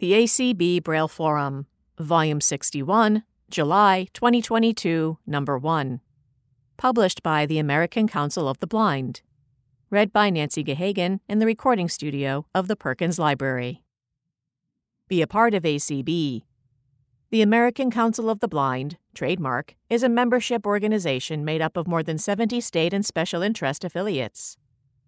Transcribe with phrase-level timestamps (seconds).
[0.00, 1.66] The ACB Braille Forum,
[1.98, 6.00] Volume 61, July 2022, Number 1.
[6.78, 9.20] Published by the American Council of the Blind.
[9.90, 13.82] Read by Nancy Gehagen in the recording studio of the Perkins Library.
[15.06, 16.44] Be a part of ACB.
[17.30, 22.02] The American Council of the Blind, trademark, is a membership organization made up of more
[22.02, 24.56] than 70 state and special interest affiliates.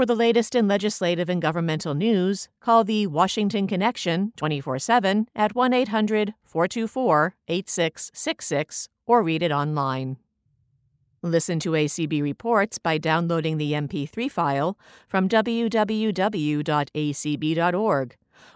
[0.00, 5.54] for the latest in legislative and governmental news, call the Washington Connection 24 7 at
[5.54, 10.16] 1 800 424 8666 or read it online.
[11.22, 15.66] Listen to ACB reports by downloading the MP3 file from www.acb.org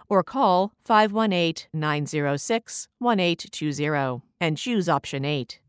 [0.09, 5.59] or call 518 906 1820 and choose option 8.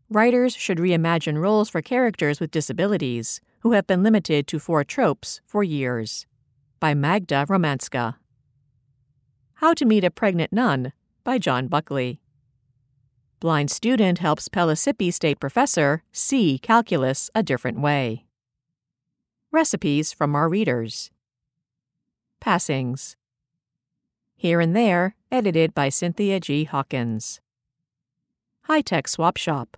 [0.09, 5.41] Writers should reimagine roles for characters with disabilities who have been limited to four tropes
[5.45, 6.25] for years.
[6.79, 8.15] By Magda Romanska.
[9.55, 10.93] How to Meet a Pregnant Nun
[11.23, 12.21] by John Buckley.
[13.39, 18.25] Blind student helps Pellissippi State professor see calculus a different way.
[19.51, 21.11] Recipes from our readers.
[22.39, 23.15] Passings.
[24.35, 26.63] Here and There, edited by Cynthia G.
[26.63, 27.41] Hawkins.
[28.63, 29.75] High Tech Swap Shop.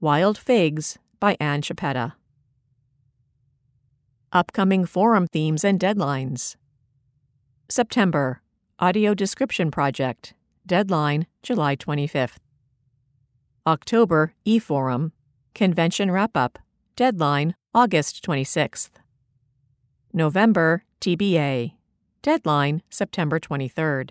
[0.00, 2.12] Wild Figs by Anne Chiappetta.
[4.36, 6.56] Upcoming forum themes and deadlines.
[7.70, 8.42] September
[8.78, 10.34] Audio Description Project.
[10.66, 12.36] Deadline July 25th.
[13.66, 15.12] October eForum.
[15.54, 16.58] Convention Wrap Up.
[16.96, 18.90] Deadline August 26th.
[20.12, 21.72] November TBA.
[22.20, 24.10] Deadline September 23rd.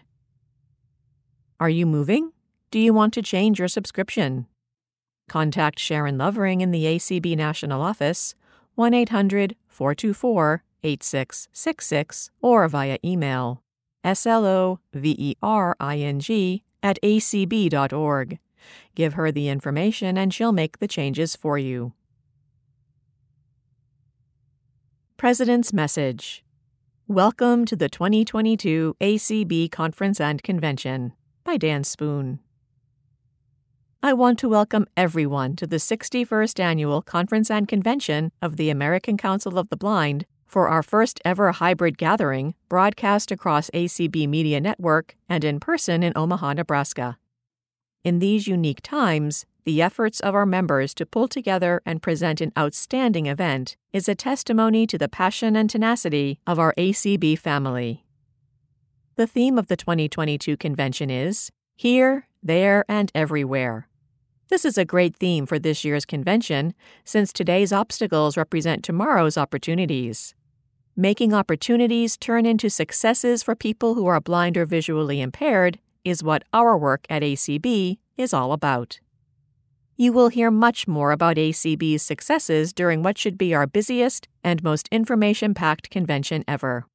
[1.59, 2.31] Are you moving?
[2.71, 4.47] Do you want to change your subscription?
[5.29, 8.33] Contact Sharon Lovering in the ACB National Office
[8.73, 13.61] 1 800 424 8666 or via email
[14.05, 14.79] slovering
[16.83, 18.39] at acb.org.
[18.93, 21.93] Give her the information and she'll make the changes for you.
[25.17, 26.43] President's Message
[27.07, 31.13] Welcome to the 2022 ACB Conference and Convention
[31.43, 32.39] by Dan Spoone.
[34.05, 39.17] I want to welcome everyone to the 61st Annual Conference and Convention of the American
[39.17, 45.15] Council of the Blind for our first ever hybrid gathering broadcast across ACB Media Network
[45.27, 47.17] and in person in Omaha, Nebraska.
[48.03, 52.51] In these unique times, the efforts of our members to pull together and present an
[52.55, 58.05] outstanding event is a testimony to the passion and tenacity of our ACB family.
[59.15, 63.87] The theme of the 2022 convention is Here, There, and Everywhere.
[64.47, 70.35] This is a great theme for this year's convention, since today's obstacles represent tomorrow's opportunities.
[70.95, 76.43] Making opportunities turn into successes for people who are blind or visually impaired is what
[76.53, 78.99] our work at ACB is all about.
[79.97, 84.63] You will hear much more about ACB's successes during what should be our busiest and
[84.63, 86.85] most information packed convention ever.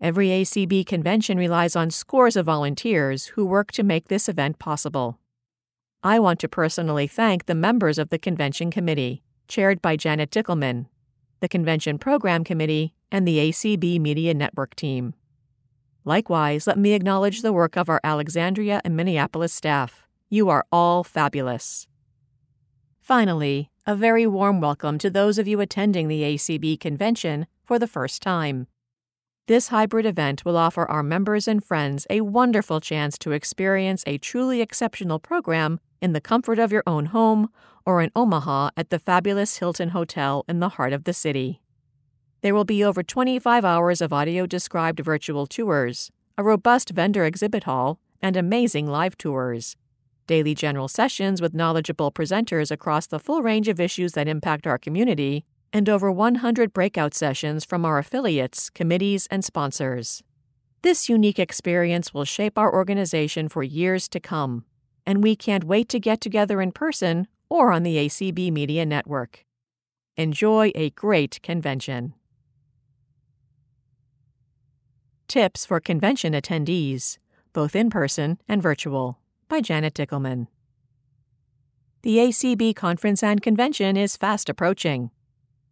[0.00, 5.18] Every ACB convention relies on scores of volunteers who work to make this event possible.
[6.06, 10.84] I want to personally thank the members of the Convention Committee, chaired by Janet Dickelman,
[11.40, 15.14] the Convention Program Committee, and the ACB Media Network team.
[16.04, 20.06] Likewise, let me acknowledge the work of our Alexandria and Minneapolis staff.
[20.28, 21.88] You are all fabulous.
[23.00, 27.88] Finally, a very warm welcome to those of you attending the ACB convention for the
[27.88, 28.66] first time.
[29.46, 34.16] This hybrid event will offer our members and friends a wonderful chance to experience a
[34.16, 37.50] truly exceptional program in the comfort of your own home
[37.84, 41.60] or in Omaha at the fabulous Hilton Hotel in the heart of the city.
[42.40, 47.64] There will be over 25 hours of audio described virtual tours, a robust vendor exhibit
[47.64, 49.76] hall, and amazing live tours.
[50.26, 54.78] Daily general sessions with knowledgeable presenters across the full range of issues that impact our
[54.78, 55.44] community,
[55.74, 60.22] and over 100 breakout sessions from our affiliates, committees, and sponsors.
[60.82, 64.64] This unique experience will shape our organization for years to come,
[65.04, 69.44] and we can't wait to get together in person or on the ACB Media Network.
[70.16, 72.14] Enjoy a great convention.
[75.26, 77.18] Tips for convention attendees,
[77.52, 79.18] both in person and virtual,
[79.48, 80.46] by Janet Dickelman.
[82.02, 85.10] The ACB conference and convention is fast approaching.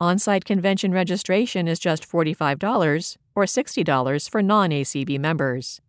[0.00, 5.80] On site convention registration is just $45 or $60 for non ACB members.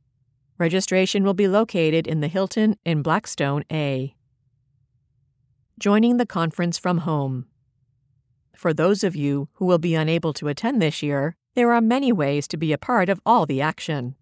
[0.63, 4.15] Registration will be located in the Hilton in Blackstone A.
[5.77, 7.47] Joining the conference from home.
[8.55, 12.13] For those of you who will be unable to attend this year, there are many
[12.13, 14.15] ways to be a part of all the action.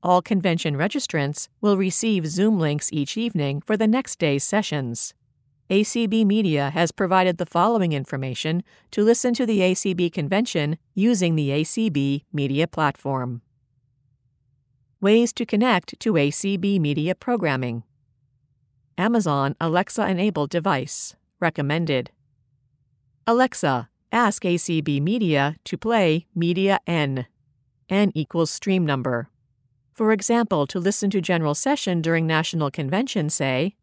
[0.00, 5.12] All convention registrants will receive Zoom links each evening for the next day's sessions.
[5.68, 11.48] ACB Media has provided the following information to listen to the ACB convention using the
[11.48, 13.42] ACB Media platform.
[15.00, 17.84] Ways to connect to ACB media programming.
[18.98, 21.14] Amazon Alexa enabled device.
[21.38, 22.10] Recommended.
[23.24, 27.26] Alexa, ask ACB Media to play Media N.
[27.88, 29.30] N equals stream number.
[29.92, 33.76] For example, to listen to General Session during National Convention, say,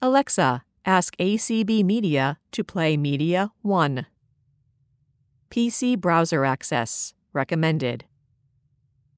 [0.00, 4.06] Alexa, ask ACB Media to play Media 1.
[5.50, 7.12] PC browser access.
[7.34, 8.06] Recommended.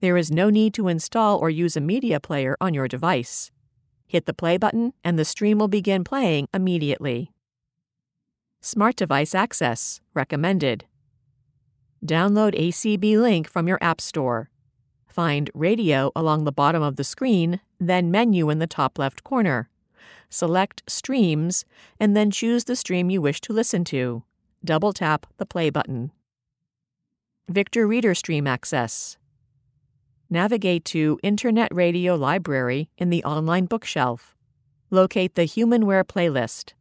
[0.00, 3.50] There is no need to install or use a media player on your device.
[4.06, 7.32] Hit the play button and the stream will begin playing immediately.
[8.60, 10.86] Smart device access recommended.
[12.04, 14.50] Download ACB Link from your App Store
[15.18, 19.68] find Radio along the bottom of the screen, then Menu in the top left corner.
[20.30, 21.64] Select Streams,
[21.98, 24.22] and then choose the stream you wish to listen to.
[24.64, 26.12] Double tap the play button.
[27.48, 29.18] Victor Reader Stream access.
[30.30, 34.36] Navigate to Internet Radio Library in the online bookshelf.
[34.88, 36.74] Locate the Humanware playlist.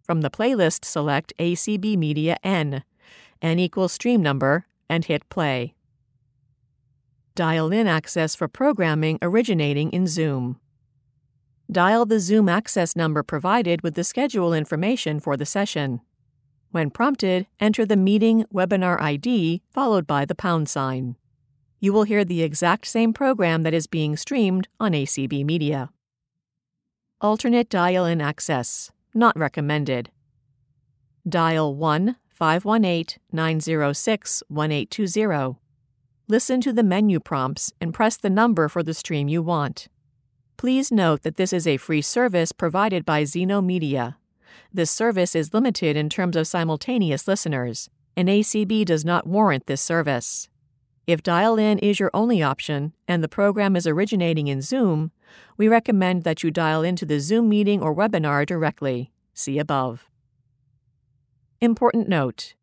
[0.00, 2.84] From the playlist, select ACB Media N,
[3.42, 5.74] N equals stream number, and hit play.
[7.34, 10.60] Dial in access for programming originating in Zoom.
[11.70, 16.02] Dial the Zoom access number provided with the schedule information for the session.
[16.72, 21.16] When prompted, enter the meeting webinar ID followed by the pound sign.
[21.80, 25.90] You will hear the exact same program that is being streamed on ACB Media.
[27.22, 28.90] Alternate dial in access.
[29.14, 30.10] Not recommended.
[31.26, 35.61] Dial 1 518 906 1820.
[36.32, 39.88] Listen to the menu prompts and press the number for the stream you want.
[40.56, 44.16] Please note that this is a free service provided by Zeno Media.
[44.72, 49.82] This service is limited in terms of simultaneous listeners, and ACB does not warrant this
[49.82, 50.48] service.
[51.06, 55.12] If dial in is your only option and the program is originating in Zoom,
[55.58, 59.12] we recommend that you dial into the Zoom meeting or webinar directly.
[59.34, 60.08] See above.
[61.60, 62.54] Important note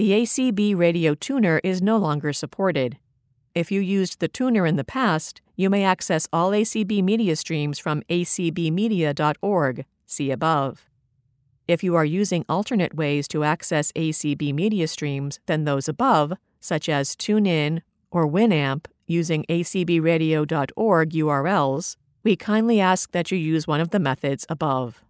[0.00, 2.96] The ACB radio tuner is no longer supported.
[3.54, 7.78] If you used the tuner in the past, you may access all ACB media streams
[7.78, 9.84] from acbmedia.org.
[10.06, 10.88] See above.
[11.68, 16.88] If you are using alternate ways to access ACB media streams than those above, such
[16.88, 23.90] as TuneIn or Winamp using acbradio.org URLs, we kindly ask that you use one of
[23.90, 25.02] the methods above.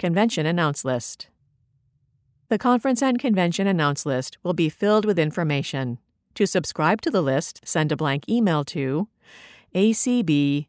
[0.00, 1.28] Convention Announce List
[2.50, 5.98] The conference and convention announce list will be filled with information.
[6.34, 9.06] To subscribe to the list, send a blank email to
[9.72, 10.66] acbconvention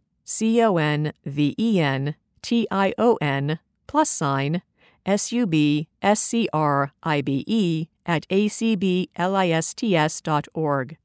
[3.87, 4.61] plus sign
[5.07, 5.87] S-U-B-S-C-R-I-B-E
[8.05, 10.97] at acblists.org.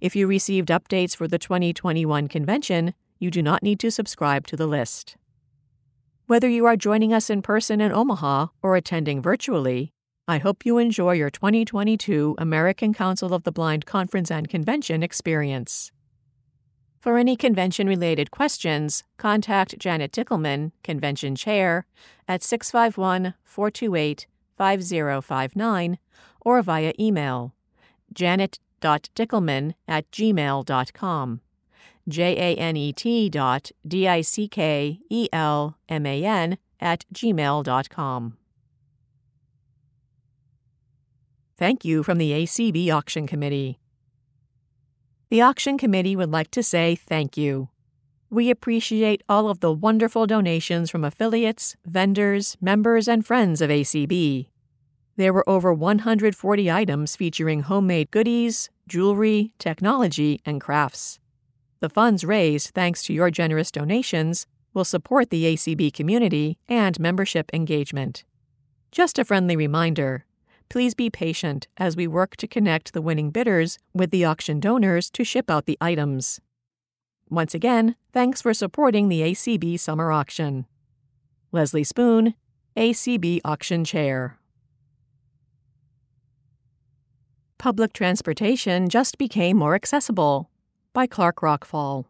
[0.00, 4.56] If you received updates for the 2021 convention, you do not need to subscribe to
[4.56, 5.16] the list.
[6.26, 9.92] Whether you are joining us in person in Omaha or attending virtually,
[10.28, 15.90] I hope you enjoy your 2022 American Council of the Blind Conference and Convention experience.
[17.00, 21.86] For any convention related questions, contact Janet Dickelman, Convention Chair,
[22.28, 24.26] at 651 428
[24.56, 25.98] 5059
[26.42, 27.52] or via email
[28.12, 31.40] janet.dickelman at gmail.com.
[32.08, 36.58] J A N E T dot D I C K E L M A N
[36.80, 38.36] at gmail.com.
[41.56, 43.78] Thank you from the ACB Auction Committee
[45.32, 47.70] the Auction Committee would like to say thank you.
[48.28, 54.48] We appreciate all of the wonderful donations from affiliates, vendors, members, and friends of ACB.
[55.16, 61.18] There were over 140 items featuring homemade goodies, jewelry, technology, and crafts.
[61.82, 67.50] The funds raised, thanks to your generous donations, will support the ACB community and membership
[67.52, 68.22] engagement.
[68.92, 70.24] Just a friendly reminder
[70.68, 75.10] Please be patient as we work to connect the winning bidders with the auction donors
[75.10, 76.40] to ship out the items.
[77.28, 80.66] Once again, thanks for supporting the ACB Summer Auction.
[81.50, 82.34] Leslie Spoone,
[82.76, 84.38] ACB Auction Chair.
[87.58, 90.48] Public Transportation Just Became More Accessible
[90.92, 92.04] by Clark Rachfal.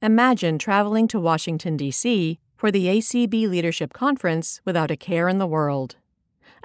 [0.00, 2.40] Imagine traveling to Washington, D.C.
[2.56, 5.96] for the ACB Leadership Conference without a care in the world.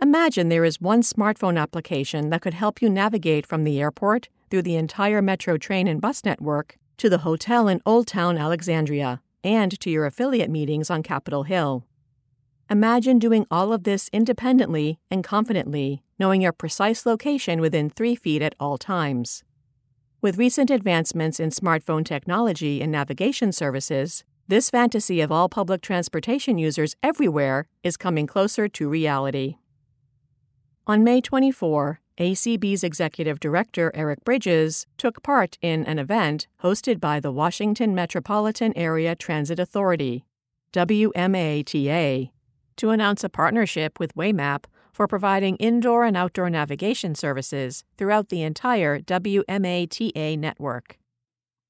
[0.02, 4.64] Imagine there is one smartphone application that could help you navigate from the airport through
[4.64, 9.80] the entire metro train and bus network to the hotel in Old Town Alexandria and
[9.80, 11.86] to your affiliate meetings on Capitol Hill.
[12.70, 18.42] Imagine doing all of this independently and confidently, knowing your precise location within three feet
[18.42, 19.44] at all times.
[20.28, 26.58] With recent advancements in smartphone technology and navigation services, this fantasy of all public transportation
[26.58, 29.56] users everywhere is coming closer to reality.
[30.86, 37.22] On May 24, ACB's executive director Eric Bridges took part in an event hosted by
[37.22, 40.26] the Washington Metropolitan Area Transit Authority,
[40.74, 42.32] WMATA,
[42.76, 44.66] to announce a partnership with Waymap
[44.98, 50.98] for providing indoor and outdoor navigation services throughout the entire WMATA network.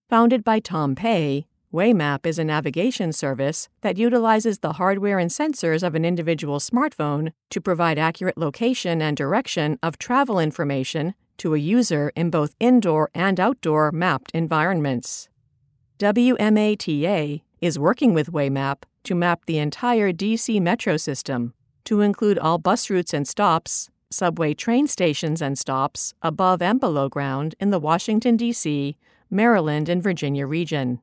[0.10, 5.84] Founded by Tom Pey, Waymap is a navigation service that utilizes the hardware and sensors
[5.84, 11.58] of an individual smartphone to provide accurate location and direction of travel information to a
[11.58, 15.28] user in both indoor and outdoor mapped environments.
[16.00, 21.54] WMATA is working with Waymap to map the entire DC metro system
[21.88, 27.08] to include all bus routes and stops, subway train stations and stops above and below
[27.08, 28.98] ground in the Washington, D.C.,
[29.30, 31.00] Maryland, and Virginia region.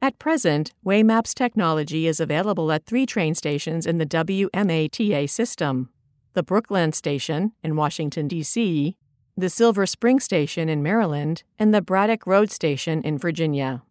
[0.00, 5.90] At present, Waymaps technology is available at three train stations in the WMATA system
[6.32, 8.96] the Brookland Station in Washington, D.C.,
[9.36, 13.82] the Silver Spring Station in Maryland, and the Braddock Road Station in Virginia.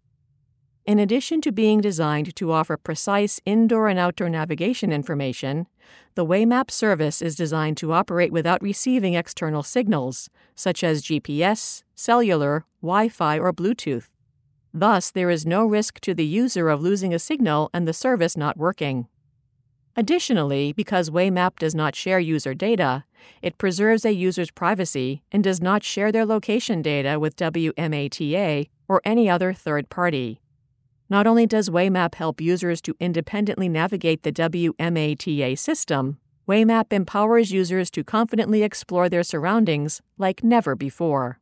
[0.86, 5.68] In addition to being designed to offer precise indoor and outdoor navigation information,
[6.16, 12.66] the Waymap service is designed to operate without receiving external signals, such as GPS, cellular,
[12.82, 14.10] Wi Fi, or Bluetooth.
[14.74, 18.36] Thus, there is no risk to the user of losing a signal and the service
[18.36, 19.08] not working.
[19.96, 23.04] Additionally, because Waymap does not share user data,
[23.42, 29.02] it preserves a user's privacy and does not share their location data with WMATA or
[29.06, 30.42] any other third party.
[31.12, 37.92] Not only does Waymap help users to independently navigate the WMATA system, Waymap empowers users
[37.92, 41.42] to confidently explore their surroundings like never before.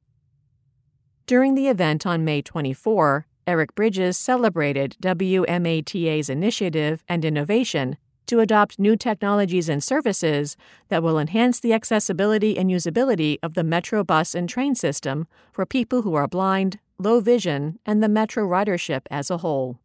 [1.27, 8.79] During the event on May 24, Eric Bridges celebrated WMATA's initiative and innovation to adopt
[8.79, 10.57] new technologies and services
[10.87, 15.67] that will enhance the accessibility and usability of the Metro bus and train system for
[15.67, 19.79] people who are blind, low vision, and the metro ridership as a whole.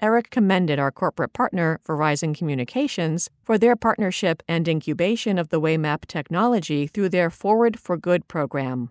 [0.00, 6.06] Eric commended our corporate partner, Verizon Communications, for their partnership and incubation of the Waymap
[6.06, 8.90] technology through their Forward for Good program.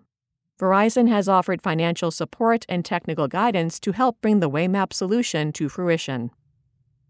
[0.60, 5.68] Verizon has offered financial support and technical guidance to help bring the Waymap solution to
[5.68, 6.30] fruition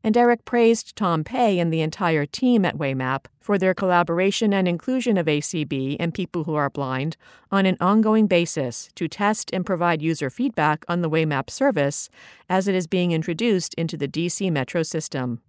[0.06, 4.68] and Eric praised Tom Pey and the entire team at Waymap for their collaboration and
[4.68, 7.16] inclusion of ACB and people who are blind
[7.50, 12.08] on an ongoing basis to test and provide user feedback on the Waymap service
[12.48, 15.40] as it is being introduced into the DC Metro system.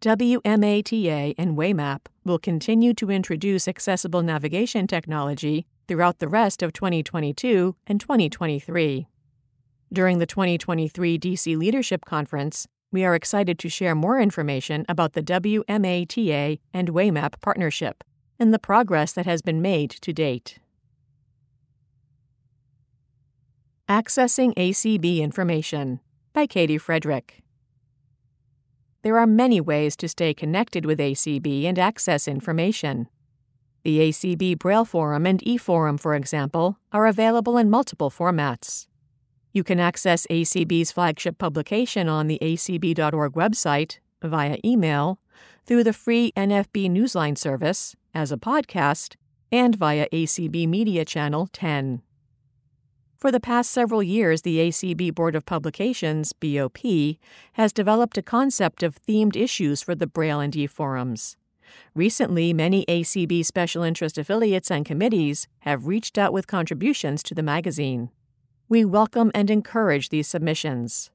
[0.00, 7.74] WMATA and Waymap will continue to introduce accessible navigation technology throughout the rest of 2022
[7.88, 9.08] and 2023.
[9.92, 15.22] During the 2023 DC Leadership Conference, we are excited to share more information about the
[15.22, 18.02] WMATA and Waymap partnership
[18.38, 20.58] and the progress that has been made to date.
[23.88, 26.00] Accessing ACB Information
[26.32, 27.42] by Katie Frederick.
[29.02, 33.08] There are many ways to stay connected with ACB and access information.
[33.82, 38.86] The ACB Braille Forum and eForum, for example, are available in multiple formats.
[39.52, 45.18] You can access ACB's flagship publication on the acb.org website via email,
[45.66, 49.16] through the free NFB Newsline service, as a podcast,
[49.50, 52.02] and via ACB Media Channel 10.
[53.16, 56.78] For the past several years, the ACB Board of Publications, BOP,
[57.54, 61.36] has developed a concept of themed issues for the Braille and e-forums.
[61.94, 67.42] Recently, many ACB special interest affiliates and committees have reached out with contributions to the
[67.42, 68.10] magazine.
[68.70, 71.10] We welcome and encourage these submissions.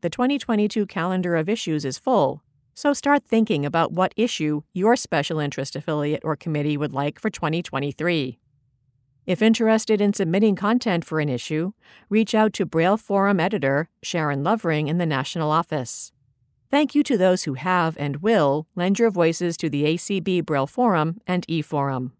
[0.00, 5.40] The 2022 calendar of issues is full, so start thinking about what issue your special
[5.40, 8.38] interest affiliate or committee would like for 2023.
[9.26, 11.72] If interested in submitting content for an issue,
[12.08, 16.12] reach out to Braille Forum editor Sharon Lovering in the national office.
[16.70, 20.68] Thank you to those who have and will lend your voices to the ACB Braille
[20.68, 22.12] Forum and eForum.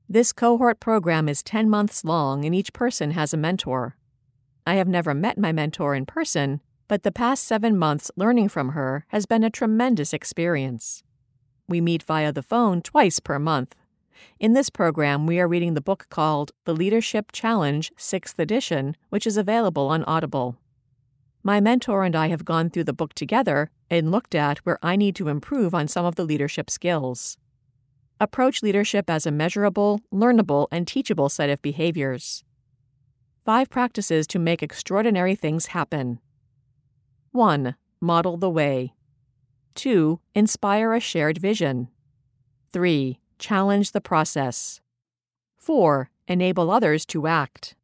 [0.08, 3.98] This cohort program is 10 months long and each person has a mentor.
[4.68, 8.70] I have never met my mentor in person, but the past seven months learning from
[8.70, 11.02] her has been a tremendous experience.
[11.68, 13.74] We meet via the phone twice per month.
[14.40, 19.26] In this program, we are reading the book called The Leadership Challenge, 6th edition, which
[19.26, 20.60] is available on Audible.
[21.44, 24.96] My mentor and I have gone through the book together and looked at where I
[24.96, 27.38] need to improve on some of the leadership skills.
[28.20, 32.44] Approach leadership as a measurable, learnable, and teachable set of behaviors.
[33.46, 36.20] Five practices to make extraordinary things happen.
[37.32, 37.76] 1.
[38.02, 38.94] Model the way.
[39.76, 40.20] 2.
[40.34, 41.88] Inspire a shared vision.
[42.74, 43.20] 3.
[43.40, 44.82] Challenge the process.
[45.58, 46.10] 4.
[46.28, 47.76] Enable others to act.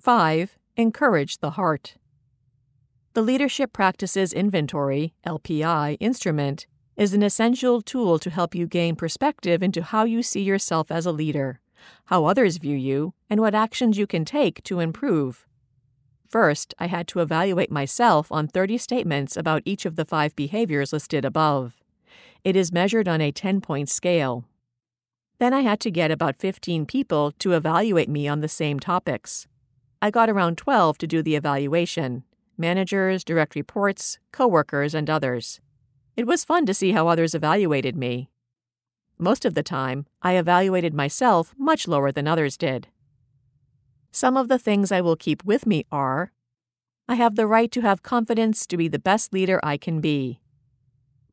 [0.00, 0.58] 5.
[0.76, 1.96] Encourage the heart.
[3.14, 9.62] The Leadership Practices Inventory LPI instrument is an essential tool to help you gain perspective
[9.62, 11.60] into how you see yourself as a leader,
[12.06, 15.46] how others view you, and what actions you can take to improve.
[16.28, 20.92] First, I had to evaluate myself on 30 statements about each of the five behaviors
[20.92, 21.74] listed above.
[22.42, 24.44] It is measured on a 10 point scale.
[25.38, 29.46] Then I had to get about 15 people to evaluate me on the same topics.
[30.02, 32.24] I got around 12 to do the evaluation
[32.58, 35.60] managers, direct reports, coworkers, and others.
[36.16, 38.30] It was fun to see how others evaluated me.
[39.18, 42.88] Most of the time, I evaluated myself much lower than others did.
[44.10, 46.32] Some of the things I will keep with me are
[47.08, 50.40] I have the right to have confidence to be the best leader I can be.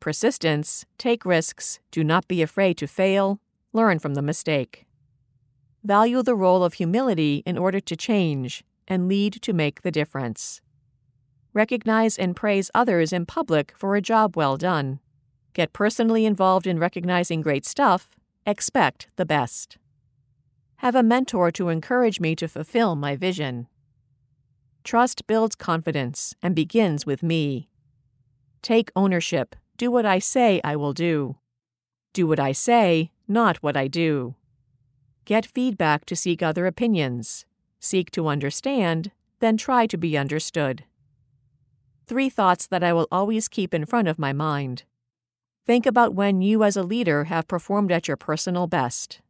[0.00, 3.40] Persistence, take risks, do not be afraid to fail,
[3.72, 4.84] learn from the mistake.
[5.84, 10.60] Value the role of humility in order to change and lead to make the difference.
[11.54, 15.00] Recognize and praise others in public for a job well done.
[15.52, 18.10] Get personally involved in recognizing great stuff.
[18.46, 19.78] Expect the best
[20.82, 23.68] have a mentor to encourage me to fulfill my vision.
[24.82, 27.68] Trust builds confidence and begins with me.
[28.62, 29.54] Take ownership.
[29.76, 31.36] Do what I say I will do.
[32.12, 34.34] Do what I say, not what I do.
[35.24, 37.46] Get feedback to seek other opinions.
[37.78, 40.82] Seek to understand, then try to be understood.
[42.12, 44.84] Three thoughts that I will always keep in front of my mind.
[45.64, 49.22] Think about when you as a leader have performed at your personal best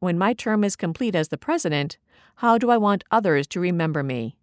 [0.00, 1.98] when my term is complete as the president,
[2.36, 4.34] how do I want others to remember me?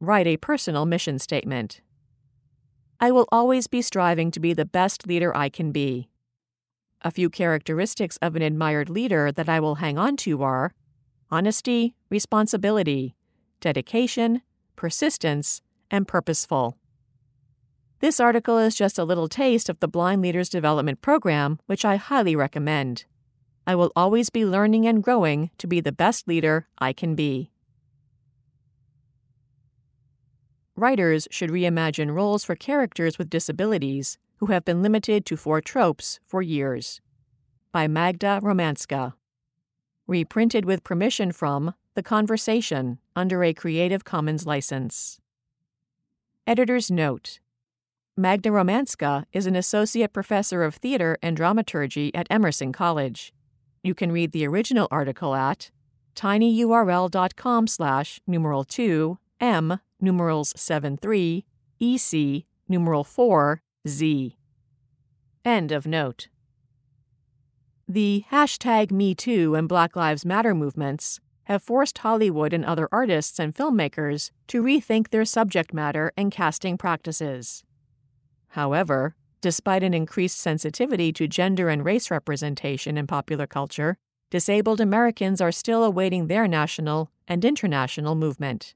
[0.00, 1.80] Write a personal mission statement.
[3.00, 6.08] I will always be striving to be the best leader I can be.
[7.02, 10.74] A few characteristics of an admired leader that I will hang on to are
[11.30, 13.14] honesty, responsibility,
[13.60, 14.42] dedication,
[14.74, 16.76] persistence, and purposeful.
[18.00, 21.96] This article is just a little taste of the Blind Leaders Development Program, which I
[21.96, 23.04] highly recommend.
[23.66, 27.50] I will always be learning and growing to be the best leader I can be.
[30.76, 36.20] Writers should reimagine roles for characters with disabilities who have been limited to four tropes
[36.26, 37.00] for years.
[37.72, 39.14] By Magda Romanska.
[40.06, 45.18] Reprinted with permission from The Conversation under a Creative Commons license.
[46.48, 47.40] Editor's Note
[48.16, 53.32] Magda Romanska is an associate professor of theater and dramaturgy at Emerson College.
[53.82, 55.72] You can read the original article at
[56.14, 61.44] tinyurl.com slash numeral 2 m numerals 73
[61.80, 64.36] ec numeral 4 z.
[65.44, 66.28] End of note.
[67.88, 73.54] The hashtag MeToo and Black Lives Matter movements have forced Hollywood and other artists and
[73.54, 77.64] filmmakers to rethink their subject matter and casting practices.
[78.50, 83.96] However, Despite an increased sensitivity to gender and race representation in popular culture,
[84.28, 88.74] disabled Americans are still awaiting their national and international movement.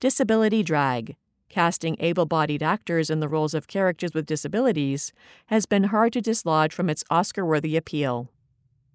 [0.00, 1.16] Disability drag,
[1.48, 5.12] casting able bodied actors in the roles of characters with disabilities,
[5.46, 8.30] has been hard to dislodge from its Oscar worthy appeal.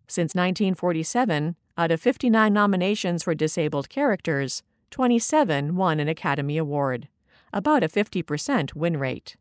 [0.07, 7.07] Since 1947, out of 59 nominations for disabled characters, 27 won an Academy Award,
[7.51, 9.35] about a 50% win rate.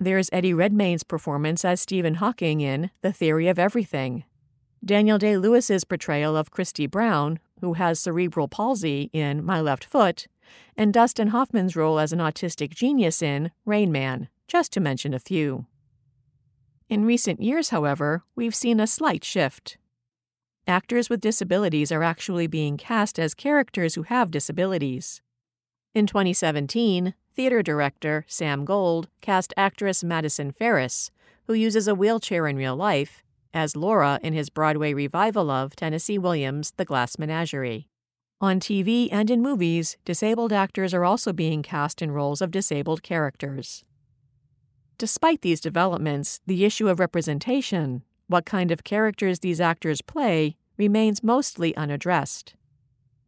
[0.00, 4.24] There's Eddie Redmayne's performance as Stephen Hawking in The Theory of Everything.
[4.84, 10.28] Daniel Day Lewis's portrayal of Christy Brown, who has cerebral palsy in My Left Foot,
[10.76, 15.18] and Dustin Hoffman's role as an autistic genius in Rain Man, just to mention a
[15.18, 15.66] few.
[16.88, 19.78] In recent years, however, we've seen a slight shift.
[20.68, 25.22] Actors with disabilities are actually being cast as characters who have disabilities.
[25.94, 31.10] In 2017, theater director Sam Gold cast actress Madison Ferris,
[31.46, 33.22] who uses a wheelchair in real life,
[33.54, 37.88] as Laura in his Broadway revival of Tennessee Williams' The Glass Menagerie.
[38.38, 43.02] On TV and in movies, disabled actors are also being cast in roles of disabled
[43.02, 43.86] characters.
[44.98, 51.22] Despite these developments, the issue of representation, what kind of characters these actors play, remains
[51.22, 52.54] mostly unaddressed.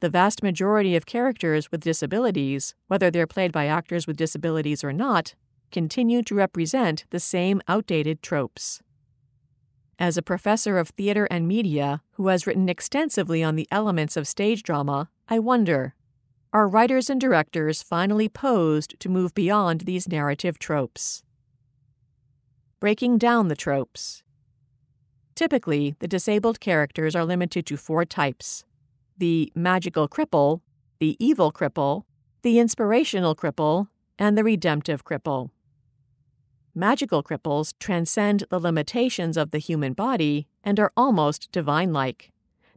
[0.00, 4.92] The vast majority of characters with disabilities, whether they're played by actors with disabilities or
[4.92, 5.34] not,
[5.72, 8.80] continue to represent the same outdated tropes.
[9.98, 14.26] As a professor of theater and media who has written extensively on the elements of
[14.26, 15.94] stage drama, I wonder
[16.52, 21.22] are writers and directors finally posed to move beyond these narrative tropes?
[22.80, 24.24] Breaking down the tropes.
[25.40, 28.66] Typically, the disabled characters are limited to four types
[29.16, 30.60] the magical cripple,
[30.98, 32.02] the evil cripple,
[32.42, 35.48] the inspirational cripple, and the redemptive cripple.
[36.74, 42.32] Magical cripples transcend the limitations of the human body and are almost divine like.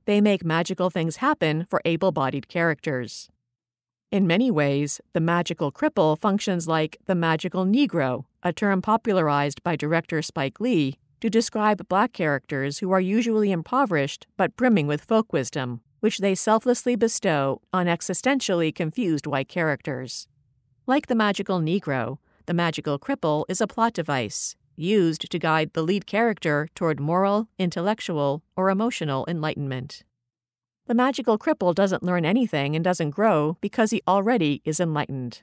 [0.06, 3.30] They make magical things happen for able bodied characters.
[4.10, 9.76] In many ways, the magical cripple functions like the magical Negro, a term popularized by
[9.76, 15.32] director Spike Lee to describe black characters who are usually impoverished but brimming with folk
[15.32, 20.28] wisdom, which they selflessly bestow on existentially confused white characters.
[20.86, 25.82] Like the magical Negro, the magical cripple is a plot device used to guide the
[25.82, 30.04] lead character toward moral, intellectual, or emotional enlightenment.
[30.88, 35.42] The magical cripple doesn't learn anything and doesn't grow because he already is enlightened.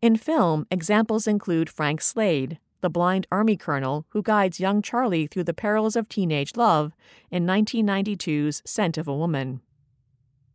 [0.00, 5.44] In film, examples include Frank Slade, the blind army colonel who guides young Charlie through
[5.44, 6.92] the perils of teenage love
[7.30, 9.60] in 1992's Scent of a Woman.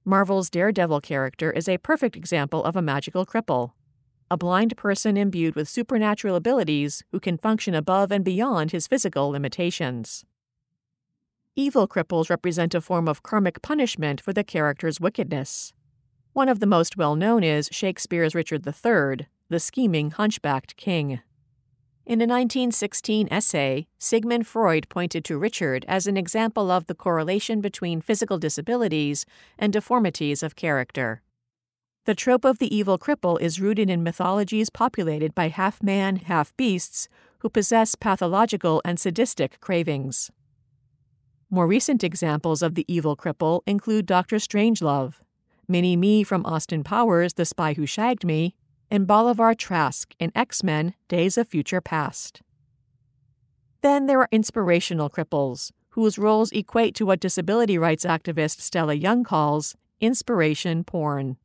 [0.03, 3.71] Marvel's Daredevil character is a perfect example of a magical cripple
[4.31, 9.29] a blind person imbued with supernatural abilities who can function above and beyond his physical
[9.29, 10.25] limitations.
[11.55, 15.73] Evil cripples represent a form of karmic punishment for the character's wickedness.
[16.33, 21.21] One of the most well known is Shakespeare's Richard III, the scheming hunchbacked king.
[22.05, 27.61] In a 1916 essay, Sigmund Freud pointed to Richard as an example of the correlation
[27.61, 29.25] between physical disabilities
[29.57, 31.23] and deformities of character.
[32.05, 36.55] The trope of the evil cripple is rooted in mythologies populated by half man, half
[36.57, 37.07] beasts
[37.39, 40.29] who possess pathological and sadistic cravings.
[41.49, 44.35] More recent examples of the evil cripple include Dr.
[44.35, 45.15] Strangelove,
[45.67, 48.53] Mini-Me from Austin Powers, The Spy Who Shagged Me,
[48.89, 52.41] and Bolivar Trask in X Men Days of Future Past.
[53.81, 59.23] Then there are inspirational cripples, whose roles equate to what disability rights activist Stella Young
[59.23, 61.37] calls inspiration porn.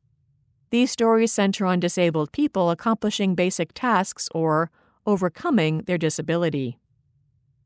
[0.71, 4.71] These stories center on disabled people accomplishing basic tasks or
[5.05, 6.79] overcoming their disability.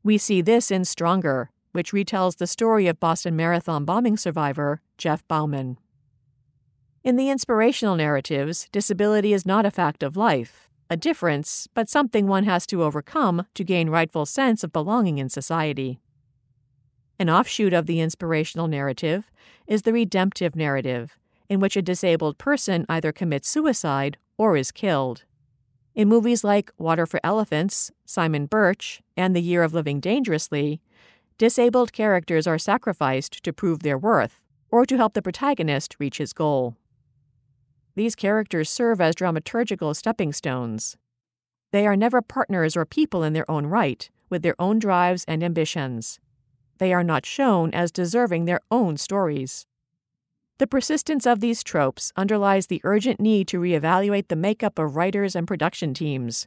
[0.02, 5.26] We see this in Stronger, which retells the story of Boston Marathon bombing survivor Jeff
[5.28, 5.78] Bauman.
[7.06, 12.26] In the inspirational narratives, disability is not a fact of life, a difference, but something
[12.26, 16.00] one has to overcome to gain rightful sense of belonging in society.
[17.20, 19.30] An offshoot of the inspirational narrative
[19.68, 21.16] is the redemptive narrative,
[21.48, 25.22] in which a disabled person either commits suicide or is killed.
[25.94, 30.80] In movies like Water for Elephants, Simon Birch, and The Year of Living Dangerously,
[31.38, 34.40] disabled characters are sacrificed to prove their worth
[34.72, 36.76] or to help the protagonist reach his goal.
[37.96, 40.98] These characters serve as dramaturgical stepping stones.
[41.72, 45.42] They are never partners or people in their own right, with their own drives and
[45.42, 46.20] ambitions.
[46.78, 49.66] They are not shown as deserving their own stories.
[50.58, 55.34] The persistence of these tropes underlies the urgent need to reevaluate the makeup of writers
[55.34, 56.46] and production teams.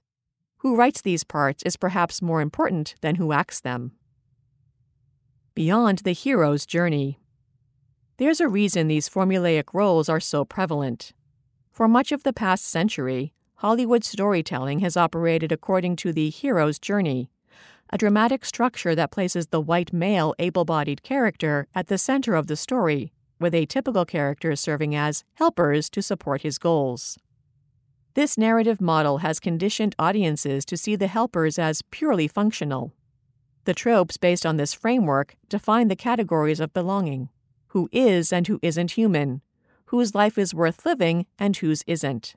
[0.58, 3.94] Who writes these parts is perhaps more important than who acts them.
[5.56, 7.20] Beyond the hero's journey.
[8.18, 11.14] There's a reason these formulaic roles are so prevalent.
[11.72, 17.30] For much of the past century, Hollywood storytelling has operated according to the hero's journey,
[17.90, 22.48] a dramatic structure that places the white male able bodied character at the center of
[22.48, 27.18] the story with a typical character serving as helpers to support his goals.
[28.14, 32.94] This narrative model has conditioned audiences to see the helpers as purely functional.
[33.66, 37.30] The tropes based on this framework define the categories of belonging
[37.68, 39.42] who is and who isn't human,
[39.90, 42.36] whose life is worth living and whose isn't.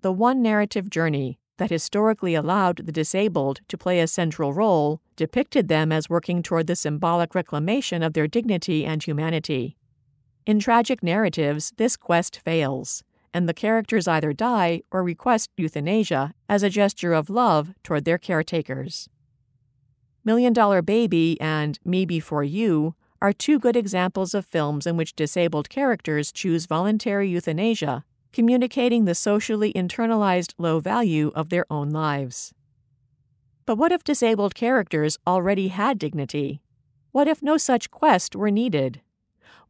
[0.00, 5.68] The one narrative journey that historically allowed the disabled to play a central role depicted
[5.68, 9.76] them as working toward the symbolic reclamation of their dignity and humanity.
[10.44, 16.64] In tragic narratives, this quest fails, and the characters either die or request euthanasia as
[16.64, 19.08] a gesture of love toward their caretakers.
[20.24, 25.14] Million Dollar Baby and Me Before You are two good examples of films in which
[25.14, 32.52] disabled characters choose voluntary euthanasia, communicating the socially internalized low value of their own lives.
[33.64, 36.62] But what if disabled characters already had dignity?
[37.12, 39.00] What if no such quest were needed?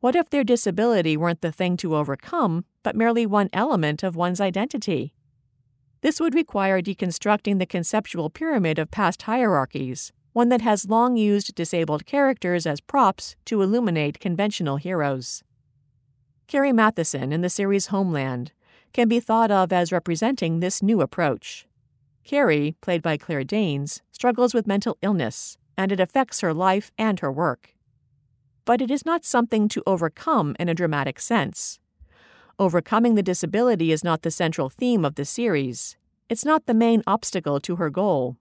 [0.01, 4.41] What if their disability weren't the thing to overcome, but merely one element of one's
[4.41, 5.15] identity?
[6.01, 11.55] This would require deconstructing the conceptual pyramid of past hierarchies, one that has long used
[11.55, 15.43] disabled characters as props to illuminate conventional heroes.
[16.47, 18.53] Carrie Mathison in the series Homeland
[18.93, 21.67] can be thought of as representing this new approach.
[22.25, 27.21] Carrie, played by Claire Danes, struggles with mental illness, and it affects her life and
[27.21, 27.75] her work.
[28.65, 31.81] But it is not something to overcome in a dramatic sense.
[32.59, 35.97] Overcoming the disability is not the central theme of the series.
[36.29, 38.37] It's not the main obstacle to her goal.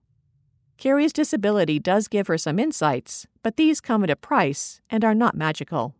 [0.76, 5.14] Carrie's disability does give her some insights, but these come at a price and are
[5.14, 5.94] not magical.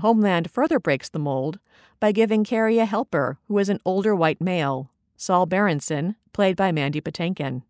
[0.00, 1.58] Homeland further breaks the mold
[2.00, 6.70] by giving Carrie a helper who is an older white male, Saul Berenson, played by
[6.70, 7.62] Mandy Patinkin.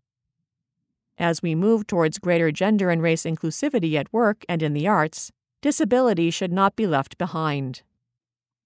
[1.17, 5.31] As we move towards greater gender and race inclusivity at work and in the arts,
[5.61, 7.81] disability should not be left behind.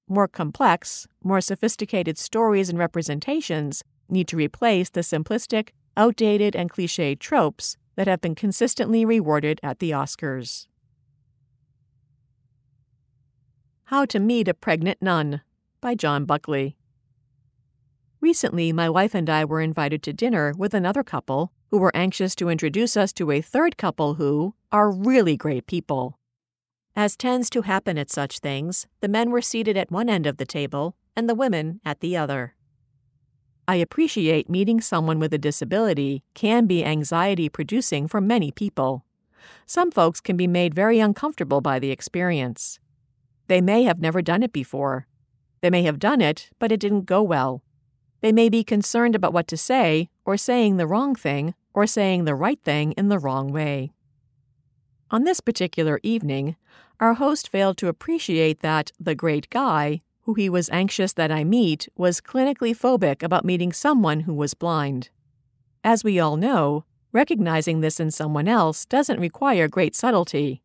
[0.08, 7.20] More complex, more sophisticated stories and representations need to replace the simplistic, outdated, and cliched
[7.20, 10.68] tropes that have been consistently rewarded at the Oscars.
[13.86, 15.42] How to Meet a Pregnant Nun
[15.82, 16.78] by John Buckley.
[18.22, 22.36] Recently, my wife and I were invited to dinner with another couple who were anxious
[22.36, 26.18] to introduce us to a third couple who are really great people.
[26.96, 30.38] As tends to happen at such things, the men were seated at one end of
[30.38, 32.56] the table and the women at the other.
[33.66, 39.06] I appreciate meeting someone with a disability can be anxiety producing for many people.
[39.66, 42.80] Some folks can be made very uncomfortable by the experience.
[43.48, 45.08] They may have never done it before.
[45.62, 47.64] They may have done it, but it didn't go well.
[48.20, 52.26] They may be concerned about what to say, or saying the wrong thing, or saying
[52.26, 53.92] the right thing in the wrong way.
[55.10, 56.58] On this particular evening,
[57.00, 61.44] our host failed to appreciate that the great guy who he was anxious that I
[61.44, 65.10] meet, was clinically phobic about meeting someone who was blind.
[65.84, 70.62] As we all know, recognizing this in someone else doesn't require great subtlety.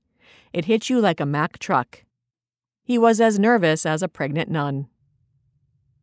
[0.52, 2.04] It hits you like a Mack truck.
[2.82, 4.88] He was as nervous as a pregnant nun.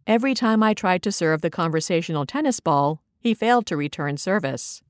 [0.05, 4.83] Every time I tried to serve the conversational tennis ball, he failed to return service.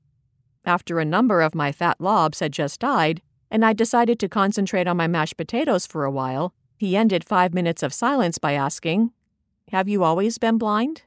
[0.64, 4.88] After a number of my fat lobs had just died, and I decided to concentrate
[4.88, 9.12] on my mashed potatoes for a while, he ended five minutes of silence by asking,
[9.72, 11.02] Have you always been blind?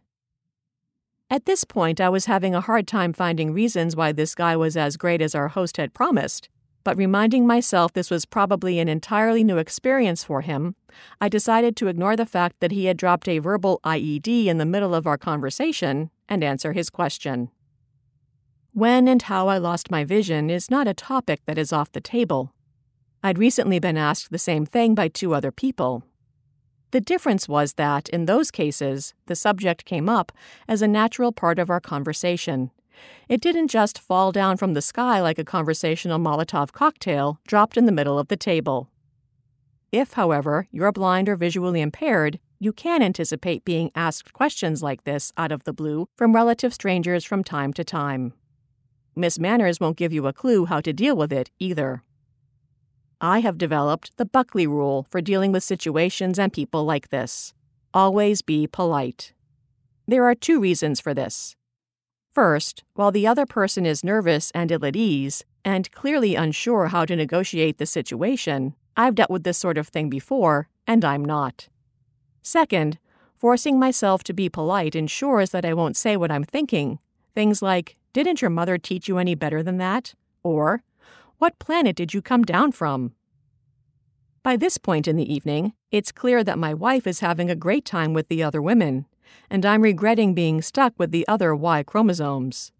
[1.29, 4.75] At this point, I was having a hard time finding reasons why this guy was
[4.75, 6.49] as great as our host had promised,
[6.83, 10.75] but reminding myself this was probably an entirely new experience for him,
[11.21, 14.65] I decided to ignore the fact that he had dropped a verbal IED in the
[14.65, 17.51] middle of our conversation and answer his question.
[18.73, 22.01] When and how I lost my vision is not a topic that is off the
[22.01, 22.53] table.
[23.21, 26.03] I'd recently been asked the same thing by two other people.
[26.91, 30.31] The difference was that, in those cases, the subject came up
[30.67, 32.71] as a natural part of our conversation.
[33.27, 37.85] It didn't just fall down from the sky like a conversational Molotov cocktail dropped in
[37.85, 38.89] the middle of the table.
[39.91, 45.31] If, however, you're blind or visually impaired, you can anticipate being asked questions like this
[45.37, 48.33] out of the blue from relative strangers from time to time.
[49.15, 52.03] Miss Manners won't give you a clue how to deal with it either.
[53.21, 57.53] I have developed the Buckley Rule for dealing with situations and people like this.
[57.93, 59.33] Always be polite.
[60.07, 61.57] There are two reasons for this.
[62.33, 67.03] First, while the other person is nervous and ill at ease, and clearly unsure how
[67.03, 71.67] to negotiate the situation, I've dealt with this sort of thing before, and I'm not.
[72.41, 72.99] Second,
[73.37, 76.99] forcing myself to be polite ensures that I won't say what I'm thinking.
[77.35, 80.13] Things like, Didn't your mother teach you any better than that?
[80.41, 80.83] Or,
[81.39, 83.13] what planet did you come down from?
[84.43, 87.85] By this point in the evening, it's clear that my wife is having a great
[87.85, 89.05] time with the other women,
[89.49, 92.73] and I'm regretting being stuck with the other Y chromosomes.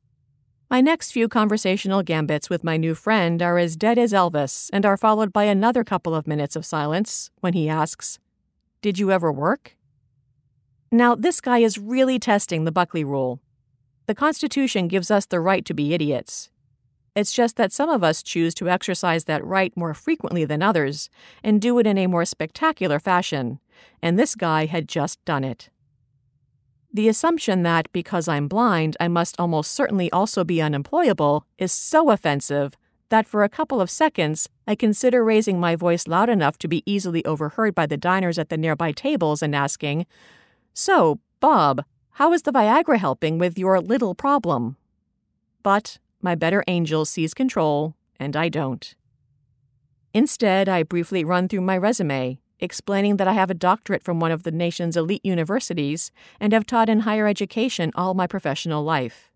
[0.70, 4.86] My next few conversational gambits with my new friend are as dead as Elvis and
[4.86, 8.20] are followed by another couple of minutes of silence when he asks,
[8.82, 9.78] Did you ever work?
[10.92, 13.40] Now, this guy is really testing the Buckley rule.
[14.06, 16.50] The Constitution gives us the right to be idiots.
[17.20, 21.10] It's just that some of us choose to exercise that right more frequently than others
[21.44, 23.60] and do it in a more spectacular fashion,
[24.02, 25.70] and this guy had just done it.
[26.94, 32.10] The assumption that because I'm blind, I must almost certainly also be unemployable is so
[32.10, 32.78] offensive
[33.10, 36.84] that for a couple of seconds I consider raising my voice loud enough to be
[36.86, 40.06] easily overheard by the diners at the nearby tables and asking,
[40.74, 44.78] So, Bob, how is the Viagra helping with your little problem?
[45.64, 48.96] But my better angel sees control, and I don't.
[50.14, 54.32] Instead, I briefly run through my resume, explaining that I have a doctorate from one
[54.32, 59.32] of the nation's elite universities and have taught in higher education all my professional life.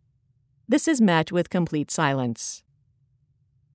[0.68, 2.64] This is met with complete silence.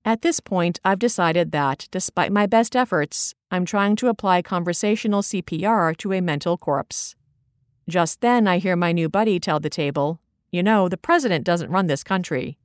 [0.05, 5.21] At this point, I've decided that, despite my best efforts, I'm trying to apply conversational
[5.21, 7.15] CPR to a mental corpse.
[7.87, 11.71] Just then, I hear my new buddy tell the table, You know, the president doesn't
[11.71, 12.58] run this country.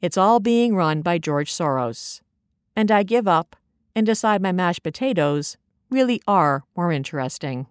[0.00, 2.20] It's all being run by George Soros.
[2.76, 3.56] And I give up
[3.94, 5.56] and decide my mashed potatoes
[5.90, 7.66] really are more interesting.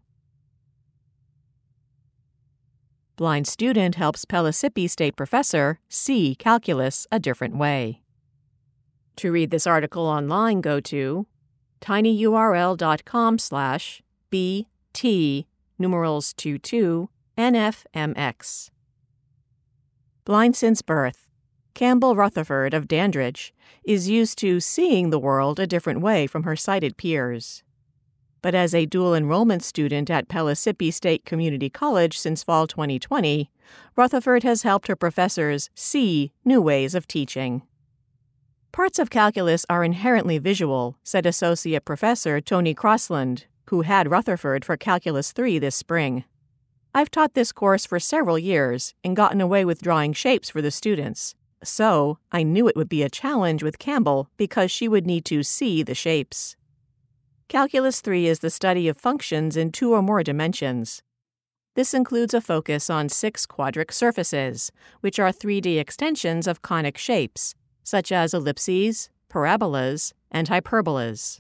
[3.16, 8.02] Blind student helps Pellissippi State professor see calculus a different way.
[9.16, 11.26] To read this article online, go to
[11.82, 15.48] tinyurl.com slash bt
[15.80, 18.70] numerals 22 nfmx.
[20.26, 21.27] Blind since birth,
[21.78, 23.54] Campbell Rutherford of Dandridge
[23.84, 27.62] is used to seeing the world a different way from her sighted peers.
[28.42, 33.52] But as a dual enrollment student at Pellissippi State Community College since fall 2020,
[33.96, 37.62] Rutherford has helped her professors see new ways of teaching.
[38.72, 44.78] Parts of calculus are inherently visual, said Associate Professor Tony Crossland, who had Rutherford for
[44.78, 46.24] Calculus 3 this spring.
[46.96, 50.72] I've taught this course for several years and gotten away with drawing shapes for the
[50.72, 55.26] students, so I knew it would be a challenge with Campbell because she would need
[55.26, 56.56] to see the shapes.
[57.48, 61.02] Calculus 3 is the study of functions in two or more dimensions.
[61.76, 67.56] This includes a focus on six quadric surfaces, which are 3D extensions of conic shapes,
[67.84, 71.40] such as ellipses, parabolas, and hyperbolas.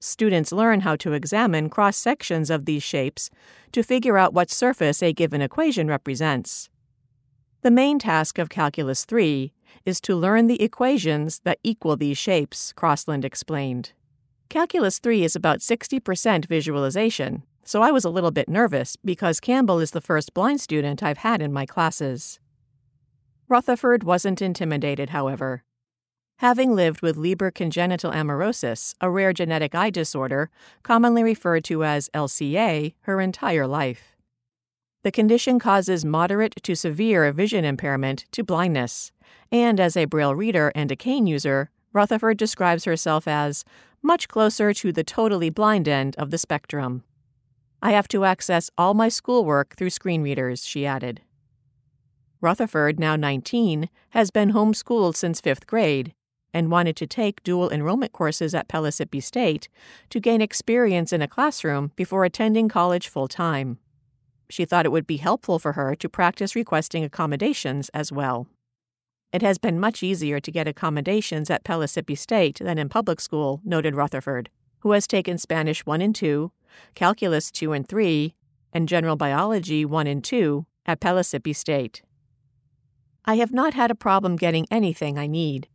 [0.00, 3.30] Students learn how to examine cross sections of these shapes
[3.72, 6.70] to figure out what surface a given equation represents.
[7.62, 9.52] The main task of Calculus 3
[9.84, 13.92] is to learn the equations that equal these shapes, Crossland explained.
[14.48, 19.80] Calculus 3 is about 60% visualization, so I was a little bit nervous because Campbell
[19.80, 22.38] is the first blind student I've had in my classes.
[23.48, 25.64] Rutherford wasn't intimidated, however.
[26.36, 30.48] Having lived with Leber congenital amaurosis, a rare genetic eye disorder
[30.84, 34.17] commonly referred to as LCA, her entire life.
[35.04, 39.12] The condition causes moderate to severe vision impairment to blindness,
[39.52, 43.64] and as a Braille reader and a cane user, Rutherford describes herself as
[44.02, 47.04] much closer to the totally blind end of the spectrum.
[47.80, 51.22] I have to access all my schoolwork through screen readers, she added.
[52.40, 56.12] Rutherford, now 19, has been homeschooled since fifth grade
[56.52, 59.68] and wanted to take dual enrollment courses at Pellissippi State
[60.10, 63.78] to gain experience in a classroom before attending college full time.
[64.50, 68.46] She thought it would be helpful for her to practice requesting accommodations as well.
[69.32, 73.60] It has been much easier to get accommodations at Pellissippi State than in public school,
[73.62, 74.48] noted Rutherford,
[74.80, 76.50] who has taken Spanish 1 and 2,
[76.94, 78.34] Calculus 2 and 3,
[78.72, 82.02] and General Biology 1 and 2 at Pellissippi State.
[83.24, 85.68] I have not had a problem getting anything I need.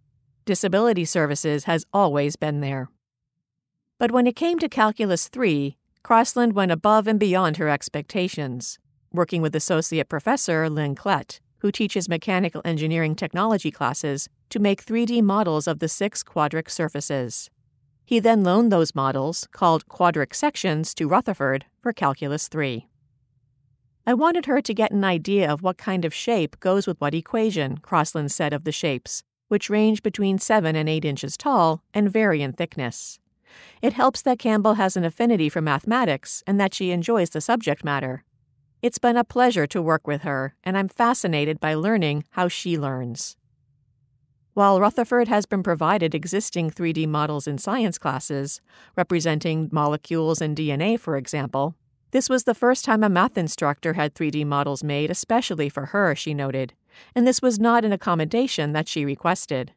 [0.45, 2.89] Disability Services has always been there.
[3.99, 8.77] But when it came to Calculus 3, Crossland went above and beyond her expectations,
[9.11, 15.23] working with Associate Professor Lynn Klett who teaches mechanical engineering technology classes, to make 3D
[15.23, 17.49] models of the six quadric surfaces.
[18.05, 22.85] He then loaned those models, called quadric sections, to Rutherford for Calculus 3.
[24.05, 27.13] I wanted her to get an idea of what kind of shape goes with what
[27.13, 32.11] equation, Crossland said of the shapes, which range between 7 and 8 inches tall and
[32.11, 33.19] vary in thickness.
[33.81, 37.83] It helps that Campbell has an affinity for mathematics and that she enjoys the subject
[37.83, 38.23] matter.
[38.81, 42.77] It's been a pleasure to work with her, and I'm fascinated by learning how she
[42.77, 43.37] learns.
[44.53, 48.61] While Rutherford has been provided existing 3D models in science classes,
[48.95, 51.75] representing molecules and DNA, for example,
[52.11, 56.13] this was the first time a math instructor had 3D models made especially for her,
[56.13, 56.73] she noted,
[57.15, 59.71] and this was not an accommodation that she requested.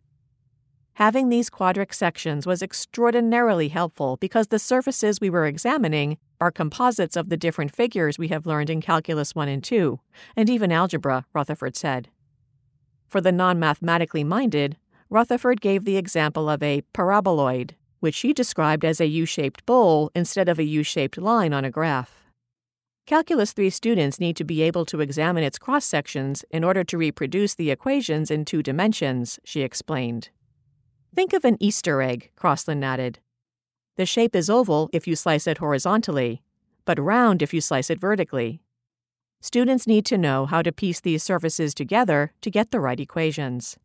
[0.96, 7.16] Having these quadric sections was extraordinarily helpful because the surfaces we were examining are composites
[7.16, 10.00] of the different figures we have learned in Calculus 1 and 2,
[10.36, 12.08] and even algebra, Rutherford said.
[13.06, 14.78] For the non mathematically minded,
[15.10, 20.10] Rutherford gave the example of a paraboloid, which she described as a U shaped bowl
[20.14, 22.24] instead of a U shaped line on a graph.
[23.04, 26.96] Calculus 3 students need to be able to examine its cross sections in order to
[26.96, 30.30] reproduce the equations in two dimensions, she explained.
[31.16, 33.20] Think of an Easter egg, Crossland added.
[33.96, 36.42] The shape is oval if you slice it horizontally,
[36.84, 38.60] but round if you slice it vertically.
[39.40, 43.78] Students need to know how to piece these surfaces together to get the right equations.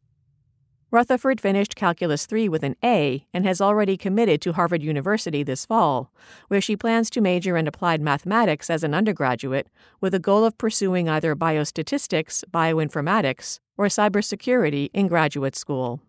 [0.91, 5.65] Rutherford finished Calculus 3 with an A and has already committed to Harvard University this
[5.65, 6.11] fall,
[6.49, 9.69] where she plans to major in applied mathematics as an undergraduate
[10.01, 16.01] with a goal of pursuing either biostatistics, bioinformatics, or cybersecurity in graduate school.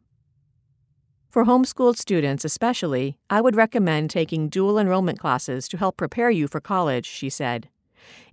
[1.32, 6.46] For homeschooled students, especially, I would recommend taking dual enrollment classes to help prepare you
[6.46, 7.70] for college, she said.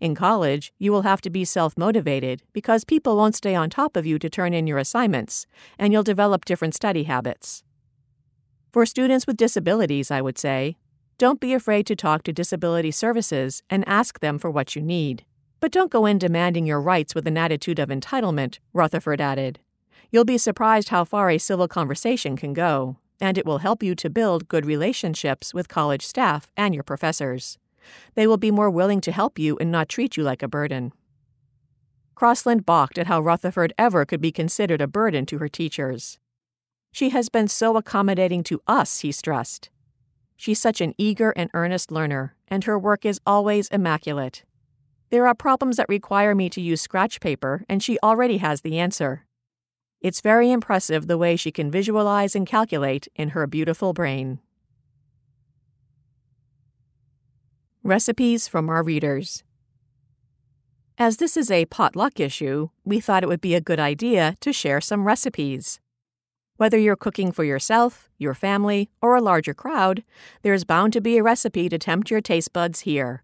[0.02, 3.95] In college, you will have to be self motivated because people won't stay on top
[3.95, 5.47] of you to turn in your assignments,
[5.78, 7.64] and you'll develop different study habits.
[8.74, 10.76] For students with disabilities, I would say,
[11.18, 15.24] don't be afraid to talk to disability services and ask them for what you need.
[15.62, 19.62] But don't go in demanding your rights with an attitude of entitlement, Rutherford added.
[20.12, 23.93] You'll be surprised how far a civil conversation can go, and it will help you
[23.95, 27.57] to build good relationships with college staff and your professors.
[28.16, 30.93] They will be more willing to help you and not treat you like a burden.
[32.16, 36.20] Crossland balked at how Rutherford ever could be considered a burden to her teachers.
[36.91, 39.70] She has been so accommodating to us, he stressed.
[40.36, 44.43] She's such an eager and earnest learner, and her work is always immaculate.
[45.12, 48.80] There are problems that require me to use scratch paper, and she already has the
[48.80, 49.26] answer.
[50.02, 54.39] It's very impressive the way she can visualize and calculate in her beautiful brain.
[57.84, 59.43] Recipes from our readers.
[60.97, 64.54] As this is a potluck issue, we thought it would be a good idea to
[64.54, 65.80] share some recipes.
[66.58, 70.04] Whether you're cooking for yourself, your family, or a larger crowd,
[70.43, 73.24] there's bound to be a recipe to tempt your taste buds here.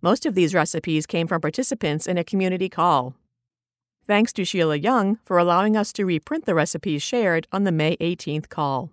[0.00, 3.16] Most of these recipes came from participants in a community call.
[4.08, 7.94] Thanks to Sheila Young for allowing us to reprint the recipes shared on the May
[7.98, 8.90] 18th call.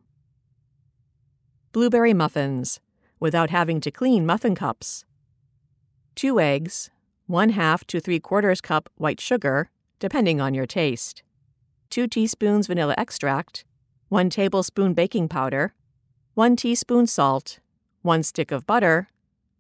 [1.72, 2.82] Blueberry muffins
[3.18, 5.06] without having to clean muffin cups.
[6.16, 6.90] Two eggs,
[7.28, 11.24] one half to three quarters cup white sugar, depending on your taste.
[11.90, 13.64] Two teaspoons vanilla extract,
[14.10, 15.74] one tablespoon baking powder,
[16.34, 17.60] one teaspoon salt,
[18.02, 19.08] one stick of butter,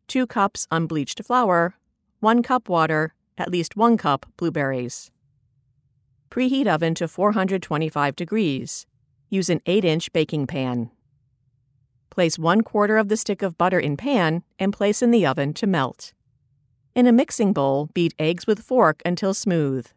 [0.09, 1.77] two cups unbleached flour,
[2.19, 5.11] one cup water, at least one cup blueberries.
[6.35, 8.85] Preheat oven to 425 degrees.
[9.29, 10.91] Use an 8 inch baking pan.
[12.09, 15.53] Place one quarter of the stick of butter in pan and place in the oven
[15.53, 16.11] to melt.
[16.93, 19.87] In a mixing bowl, beat eggs with fork until smooth.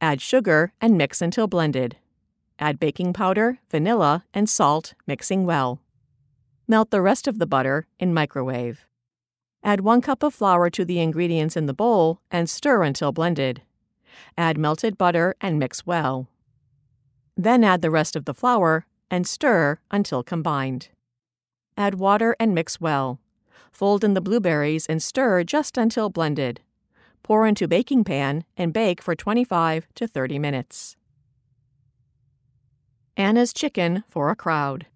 [0.00, 1.96] Add sugar and mix until blended.
[2.60, 5.80] Add baking powder, vanilla, and salt, mixing well.
[6.68, 8.86] Melt the rest of the butter in microwave.
[9.64, 13.62] Add one cup of flour to the ingredients in the bowl and stir until blended.
[14.36, 16.28] Add melted butter and mix well.
[17.36, 20.88] Then add the rest of the flour and stir until combined.
[21.76, 23.20] Add water and mix well.
[23.70, 26.60] Fold in the blueberries and stir just until blended.
[27.22, 30.96] Pour into baking pan and bake for 25 to 30 minutes.
[33.16, 34.86] Anna's chicken for a crowd.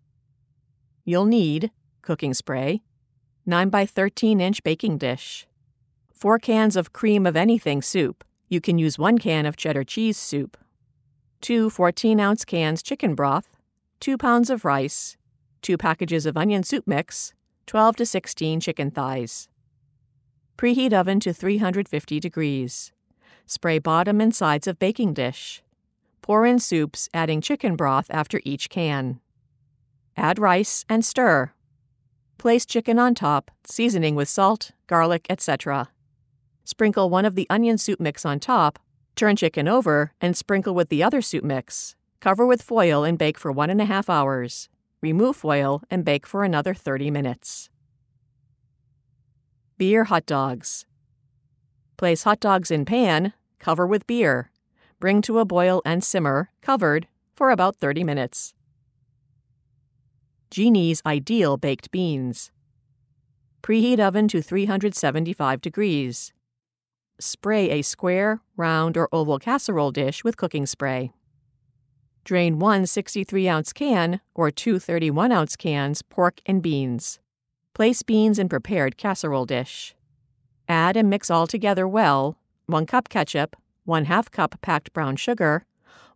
[1.04, 1.70] You'll need
[2.02, 2.82] cooking spray,
[3.44, 5.46] 9 by 13 inch baking dish,
[6.12, 8.24] 4 cans of cream of anything soup.
[8.48, 10.56] You can use 1 can of cheddar cheese soup,
[11.40, 13.56] 2 14 ounce cans chicken broth,
[14.00, 15.16] 2 pounds of rice,
[15.62, 17.34] 2 packages of onion soup mix,
[17.66, 19.48] 12 to 16 chicken thighs.
[20.56, 22.92] Preheat oven to 350 degrees.
[23.46, 25.62] Spray bottom and sides of baking dish.
[26.22, 29.20] Pour in soups, adding chicken broth after each can.
[30.16, 31.52] Add rice and stir.
[32.38, 35.88] Place chicken on top, seasoning with salt, garlic, etc.
[36.66, 38.78] Sprinkle one of the onion soup mix on top,
[39.14, 41.96] turn chicken over, and sprinkle with the other soup mix.
[42.20, 44.68] Cover with foil and bake for one and a half hours
[45.06, 47.70] remove foil, and bake for another 30 minutes.
[49.78, 50.86] Beer hot dogs.
[51.96, 54.50] Place hot dogs in pan, cover with beer.
[54.98, 58.54] Bring to a boil and simmer, covered, for about 30 minutes.
[60.50, 62.50] Jeannie's Ideal Baked Beans.
[63.62, 66.32] Preheat oven to 375 degrees.
[67.18, 71.12] Spray a square, round, or oval casserole dish with cooking spray.
[72.24, 77.18] Drain one 63 ounce can or two 31 ounce cans pork and beans.
[77.72, 79.94] Place beans in prepared casserole dish.
[80.68, 82.36] Add and mix all together well
[82.66, 85.64] 1 cup ketchup, 1 half cup packed brown sugar,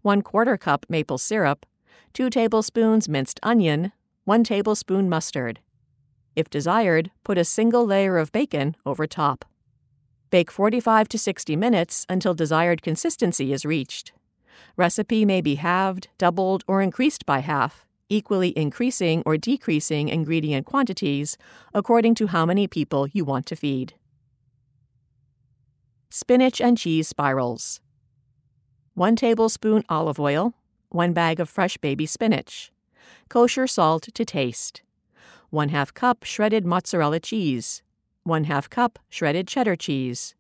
[0.02, 1.64] 1 quarter cup maple syrup,
[2.12, 3.92] 2 tablespoons minced onion,
[4.24, 5.60] 1 tablespoon mustard.
[6.36, 9.44] If desired, put a single layer of bacon over top.
[10.30, 14.12] Bake 45 to 60 minutes until desired consistency is reached.
[14.76, 21.36] Recipe may be halved, doubled, or increased by half, equally increasing or decreasing ingredient quantities
[21.74, 23.94] according to how many people you want to feed.
[26.10, 27.80] Spinach and cheese spirals.
[28.94, 30.54] 1 tablespoon olive oil,
[30.90, 32.70] 1 bag of fresh baby spinach,
[33.28, 34.82] kosher salt to taste,
[35.50, 37.82] 1 2 cup shredded mozzarella cheese,
[38.24, 40.34] 1 2 cup shredded cheddar cheese,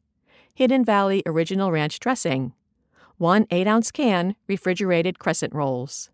[0.52, 2.52] Hidden Valley Original Ranch dressing,
[3.16, 6.10] 1 8 ounce can refrigerated crescent rolls.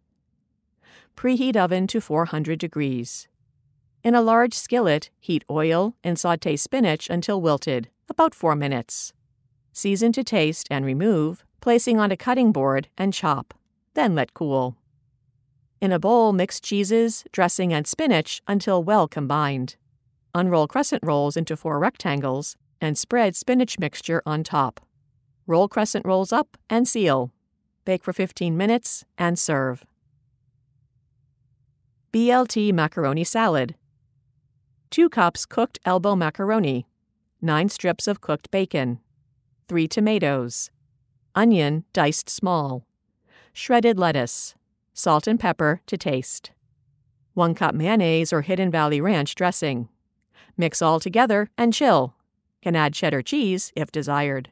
[1.16, 3.28] Preheat oven to 400 degrees.
[4.04, 9.12] In a large skillet, heat oil and saute spinach until wilted, about 4 minutes.
[9.72, 13.54] Season to taste and remove, placing on a cutting board and chop.
[13.94, 14.76] Then let cool.
[15.80, 19.76] In a bowl, mix cheeses, dressing, and spinach until well combined.
[20.37, 24.80] Unroll crescent rolls into four rectangles and spread spinach mixture on top.
[25.47, 27.32] Roll crescent rolls up and seal.
[27.87, 29.87] Bake for 15 minutes and serve.
[32.12, 33.76] BLT macaroni salad.
[34.91, 36.87] 2 cups cooked elbow macaroni,
[37.41, 39.01] 9 strips of cooked bacon,
[39.68, 40.70] 3 tomatoes,
[41.34, 42.87] onion diced small,
[43.55, 44.55] shredded lettuce,
[44.93, 46.51] salt and pepper to taste,
[47.32, 49.89] 1 cup mayonnaise or Hidden Valley Ranch dressing.
[50.57, 52.14] Mix all together and chill.
[52.62, 54.50] Can add cheddar cheese if desired.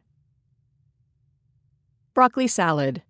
[2.13, 3.03] Broccoli salad.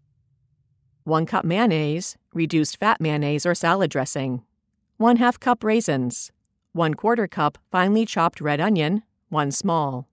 [1.05, 4.43] 1 cup mayonnaise, reduced fat mayonnaise or salad dressing.
[4.97, 6.33] 1 2 cup raisins.
[6.73, 10.09] 1 quarter cup finely chopped red onion, 1 small.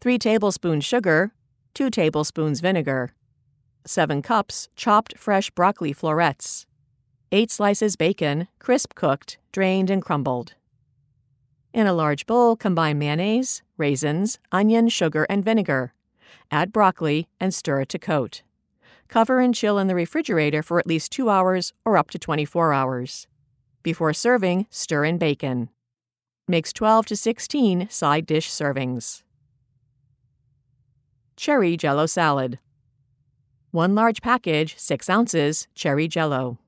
[0.00, 1.32] 3 tablespoons sugar,
[1.74, 3.12] 2 tablespoons vinegar.
[3.84, 6.66] 7 cups chopped fresh broccoli florets.
[7.30, 10.54] 8 slices bacon, crisp cooked, drained and crumbled.
[11.76, 15.92] In a large bowl, combine mayonnaise, raisins, onion, sugar, and vinegar.
[16.50, 18.40] Add broccoli and stir it to coat.
[19.08, 22.72] Cover and chill in the refrigerator for at least 2 hours or up to 24
[22.72, 23.26] hours.
[23.82, 25.68] Before serving, stir in bacon.
[26.48, 29.22] Makes 12 to 16 side dish servings.
[31.36, 32.58] Cherry Jello Salad
[33.72, 36.58] 1 large package, 6 ounces, cherry jello.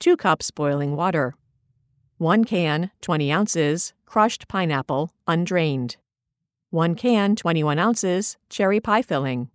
[0.00, 1.34] 2 cups boiling water.
[2.20, 5.96] 1 can, 20 ounces, crushed pineapple, undrained.
[6.68, 9.48] 1 can, 21 ounces, cherry pie filling.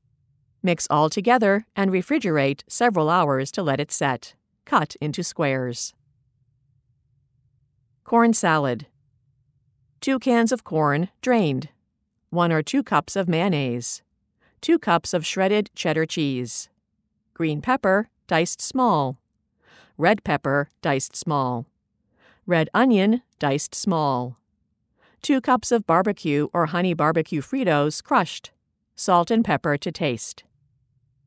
[0.63, 4.33] Mix all together and refrigerate several hours to let it set.
[4.65, 5.93] Cut into squares.
[8.03, 8.87] Corn salad.
[10.01, 11.69] 2 cans of corn, drained.
[12.31, 14.01] 1 or 2 cups of mayonnaise.
[14.61, 16.69] 2 cups of shredded cheddar cheese.
[17.35, 19.19] Green pepper, diced small.
[19.99, 21.67] Red pepper, diced small.
[22.47, 24.37] Red onion, diced small.
[25.23, 28.51] 2 cups of barbecue or honey barbecue Fritos crushed.
[28.95, 30.43] Salt and pepper to taste.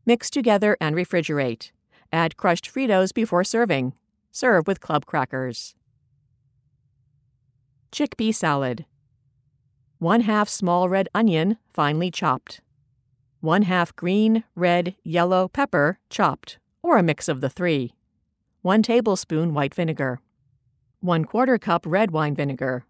[0.06, 1.72] Mix together and refrigerate.
[2.12, 3.94] Add crushed Fritos before serving.
[4.30, 5.74] Serve with club crackers.
[7.90, 8.86] Chickpea salad.
[9.98, 12.60] 1 half small red onion, finely chopped.
[13.40, 17.92] 1 half green, red, yellow pepper, chopped, or a mix of the three.
[18.62, 20.20] 1 tablespoon white vinegar.
[21.00, 22.84] 1 quarter cup red wine vinegar.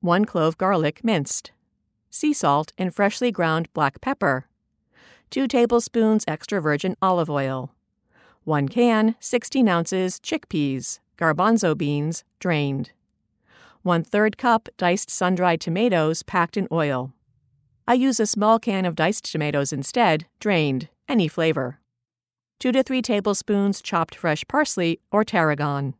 [0.00, 1.52] 1 clove garlic minced.
[2.10, 4.48] Sea salt and freshly ground black pepper.
[5.30, 7.70] 2 tablespoons extra virgin olive oil.
[8.42, 12.90] 1 can, 16 ounces chickpeas, garbanzo beans, drained.
[13.82, 17.12] 1 3rd cup diced sun dried tomatoes packed in oil.
[17.86, 21.78] I use a small can of diced tomatoes instead, drained, any flavor.
[22.58, 25.94] 2 to 3 tablespoons chopped fresh parsley or tarragon.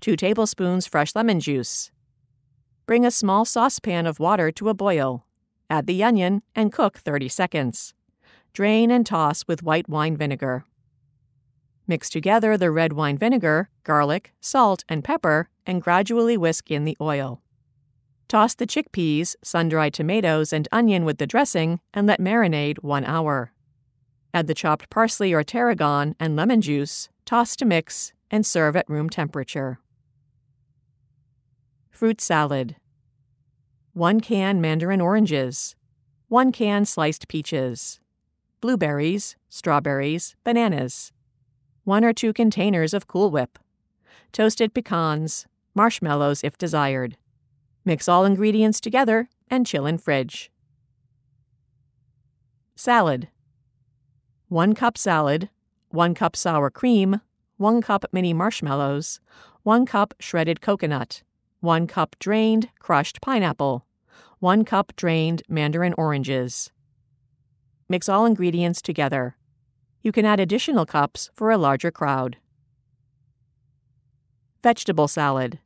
[0.00, 1.90] 2 tablespoons fresh lemon juice.
[2.86, 5.26] Bring a small saucepan of water to a boil.
[5.68, 7.94] Add the onion and cook 30 seconds.
[8.52, 10.64] Drain and toss with white wine vinegar.
[11.86, 16.96] Mix together the red wine vinegar, garlic, salt, and pepper, and gradually whisk in the
[17.00, 17.40] oil.
[18.28, 23.04] Toss the chickpeas, sun dried tomatoes, and onion with the dressing and let marinate one
[23.04, 23.52] hour.
[24.34, 28.88] Add the chopped parsley or tarragon and lemon juice, toss to mix, and serve at
[28.88, 29.78] room temperature.
[31.98, 32.76] Fruit salad.
[33.92, 35.74] 1 can mandarin oranges,
[36.28, 37.98] 1 can sliced peaches,
[38.60, 41.10] blueberries, strawberries, bananas,
[41.82, 43.58] 1 or 2 containers of Cool Whip,
[44.30, 47.16] toasted pecans, marshmallows if desired.
[47.84, 50.52] Mix all ingredients together and chill in fridge.
[52.76, 53.26] Salad.
[54.46, 55.50] 1 cup salad,
[55.88, 57.22] 1 cup sour cream,
[57.56, 59.18] 1 cup mini marshmallows,
[59.64, 61.24] 1 cup shredded coconut,
[61.60, 63.84] 1 cup drained crushed pineapple,
[64.38, 66.70] 1 cup drained mandarin oranges.
[67.88, 69.36] Mix all ingredients together.
[70.00, 72.36] You can add additional cups for a larger crowd.
[74.62, 75.58] Vegetable salad.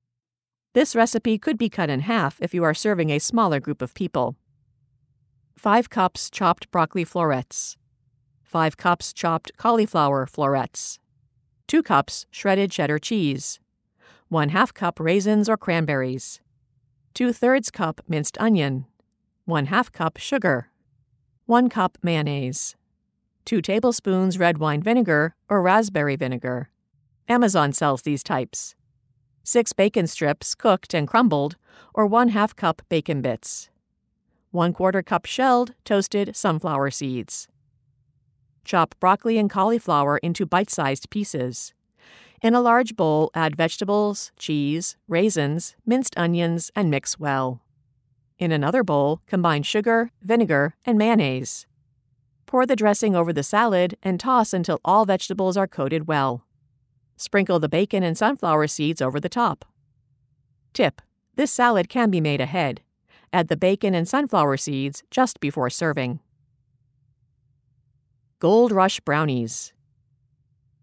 [0.73, 3.93] This recipe could be cut in half if you are serving a smaller group of
[3.93, 4.37] people.
[5.59, 7.77] 5 cups chopped broccoli florets.
[8.45, 10.99] 5 cups chopped cauliflower florets.
[11.69, 13.61] 2 cups shredded cheddar cheese.
[14.33, 16.41] 1 2 cup raisins or cranberries.
[17.13, 18.87] 2 thirds cup minced onion.
[19.45, 20.71] 1 2 cup sugar.
[21.45, 22.75] 1 cup mayonnaise.
[23.45, 26.71] 2 tablespoons red wine vinegar or raspberry vinegar.
[27.29, 28.75] Amazon sells these types.
[29.45, 31.57] 6 bacon strips cooked and crumbled,
[31.93, 33.69] or 1 2 cup bacon bits.
[34.51, 37.49] 1 quarter cup shelled, toasted sunflower seeds.
[38.65, 41.75] Chop broccoli and cauliflower into bite sized pieces.
[42.43, 47.63] In a large bowl, add vegetables, cheese, raisins, minced onions, and mix well.
[48.37, 51.69] In another bowl, combine sugar, vinegar, and mayonnaise.
[52.47, 56.45] Pour the dressing over the salad and toss until all vegetables are coated well.
[57.17, 59.65] Sprinkle the bacon and sunflower seeds over the top.
[60.73, 61.01] Tip
[61.37, 62.81] this salad can be made ahead.
[63.33, 66.19] Add the bacon and sunflower seeds just before serving.
[68.41, 69.73] Gold Rush Brownies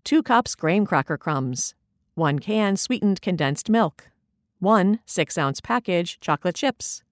[0.09, 1.75] 2 cups graham cracker crumbs,
[2.15, 4.09] 1 can sweetened condensed milk,
[4.57, 7.03] 1 6 ounce package chocolate chips,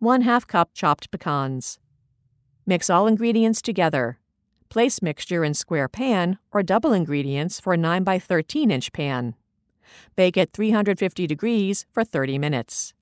[0.00, 1.78] 1 2 cup chopped pecans.
[2.66, 4.18] Mix all ingredients together.
[4.68, 9.34] Place mixture in square pan or double ingredients for a 9 by 13 inch pan.
[10.14, 12.92] Bake at 350 degrees for 30 minutes.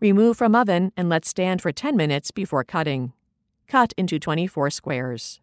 [0.00, 3.12] Remove from oven and let stand for 10 minutes before cutting.
[3.68, 5.40] Cut into 24 squares.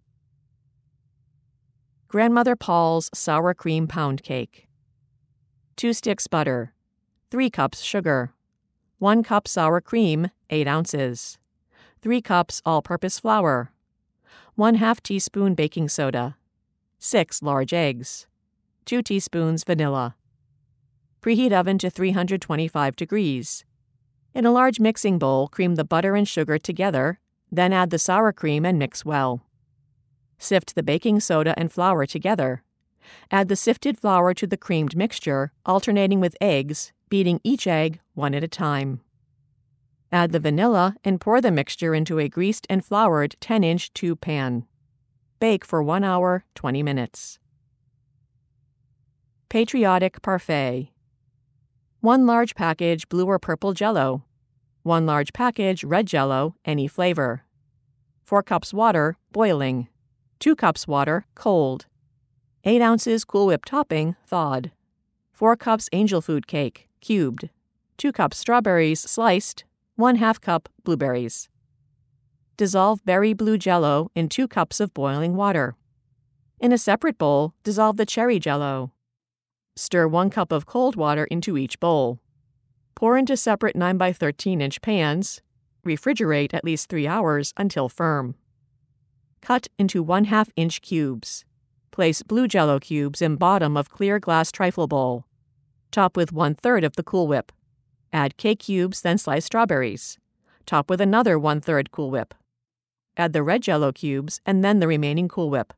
[2.11, 4.67] Grandmother Paul's Sour Cream Pound Cake.
[5.77, 6.73] 2 sticks butter.
[7.29, 8.33] 3 cups sugar.
[8.99, 11.37] 1 cup sour cream, 8 ounces.
[12.01, 13.71] 3 cups all purpose flour.
[14.55, 16.35] 1 2 teaspoon baking soda.
[16.99, 18.27] 6 large eggs.
[18.83, 20.15] 2 teaspoons vanilla.
[21.21, 23.63] Preheat oven to 325 degrees.
[24.33, 28.33] In a large mixing bowl, cream the butter and sugar together, then add the sour
[28.33, 29.45] cream and mix well.
[30.41, 32.63] Sift the baking soda and flour together.
[33.29, 38.33] Add the sifted flour to the creamed mixture, alternating with eggs, beating each egg one
[38.33, 39.01] at a time.
[40.11, 44.19] Add the vanilla and pour the mixture into a greased and floured 10 inch tube
[44.19, 44.65] pan.
[45.39, 47.37] Bake for 1 hour, 20 minutes.
[49.47, 50.89] Patriotic Parfait
[51.99, 54.23] 1 large package blue or purple jello.
[54.81, 57.43] 1 large package red jello, any flavor.
[58.23, 59.87] 4 cups water, boiling.
[60.41, 61.85] 2 cups water, cold.
[62.63, 64.71] 8 ounces Cool Whip topping, thawed.
[65.33, 67.49] 4 cups angel food cake, cubed.
[67.97, 69.65] 2 cups strawberries, sliced.
[69.97, 71.47] 1 2 cup blueberries.
[72.57, 75.75] Dissolve berry blue jello in 2 cups of boiling water.
[76.59, 78.93] In a separate bowl, dissolve the cherry jello.
[79.75, 82.19] Stir 1 cup of cold water into each bowl.
[82.95, 85.43] Pour into separate 9 by 13 inch pans.
[85.85, 88.33] Refrigerate at least 3 hours until firm
[89.41, 91.45] cut into 1 2 inch cubes.
[91.91, 95.25] Place blue jello cubes in bottom of clear glass trifle bowl.
[95.91, 97.51] Top with one third of the Cool Whip.
[98.13, 100.17] Add cake cubes, then slice strawberries.
[100.65, 102.33] Top with another one third Cool Whip.
[103.17, 105.73] Add the red jello cubes and then the remaining Cool Whip.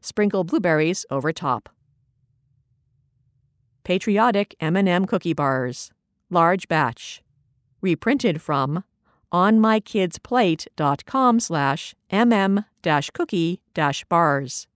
[0.00, 1.68] Sprinkle blueberries over top.
[3.84, 5.90] Patriotic M&M cookie bars,
[6.30, 7.22] large batch.
[7.80, 8.84] Reprinted from
[9.32, 12.64] onmykidsplate.com slash mm
[13.12, 13.60] cookie
[14.08, 14.66] bars.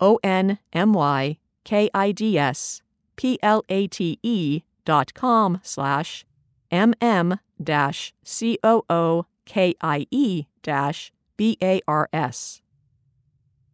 [0.00, 2.82] O N M Y K I D S
[3.16, 6.24] P L A T E dot com slash
[6.72, 12.60] mm dash C O O K I E dash B A R S.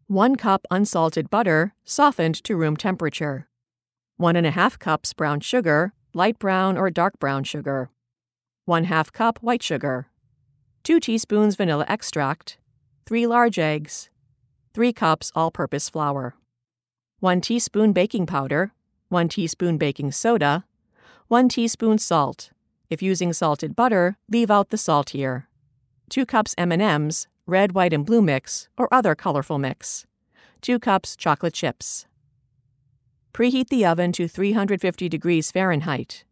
[0.09, 3.47] 1 cup unsalted butter, softened to room temperature.
[4.17, 7.91] 1 and a half cups brown sugar, light brown or dark brown sugar.
[8.65, 10.09] 1 half cup white sugar,
[10.85, 12.59] 2 teaspoons vanilla extract,
[13.09, 14.11] 3 large eggs,
[14.75, 16.35] 3 cups all purpose flour,
[17.21, 18.73] 1 teaspoon baking powder,
[19.09, 20.67] 1 teaspoon baking soda,
[21.29, 22.51] 1 teaspoon salt.
[22.91, 25.49] If using salted butter, leave out the salt here.
[26.11, 30.05] 2 cups M&Ms, red, white, and blue mix, or other colorful mix.
[30.61, 32.05] 2 cups chocolate chips.
[33.33, 36.25] Preheat the oven to 350 degrees Fahrenheit.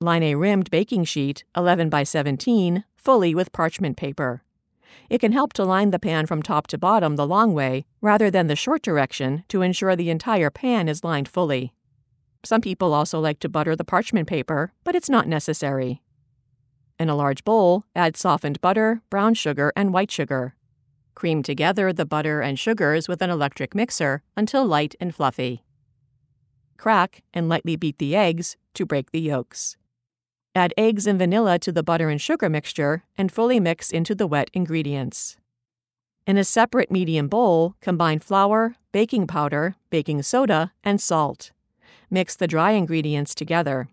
[0.00, 4.44] Line a rimmed baking sheet, 11 by 17, fully with parchment paper.
[5.08, 8.30] It can help to line the pan from top to bottom the long way rather
[8.30, 11.72] than the short direction to ensure the entire pan is lined fully.
[12.44, 16.02] Some people also like to butter the parchment paper, but it's not necessary.
[16.98, 20.54] In a large bowl, add softened butter, brown sugar, and white sugar.
[21.14, 25.62] Cream together the butter and sugars with an electric mixer until light and fluffy.
[26.76, 29.76] crack, and lightly beat the eggs to break the yolks.
[30.56, 34.26] Add eggs and vanilla to the butter and sugar mixture and fully mix into the
[34.26, 35.36] wet ingredients.
[36.26, 41.50] In a separate medium bowl, combine flour, baking powder, baking soda, and salt.
[42.08, 43.90] Mix the dry ingredients together.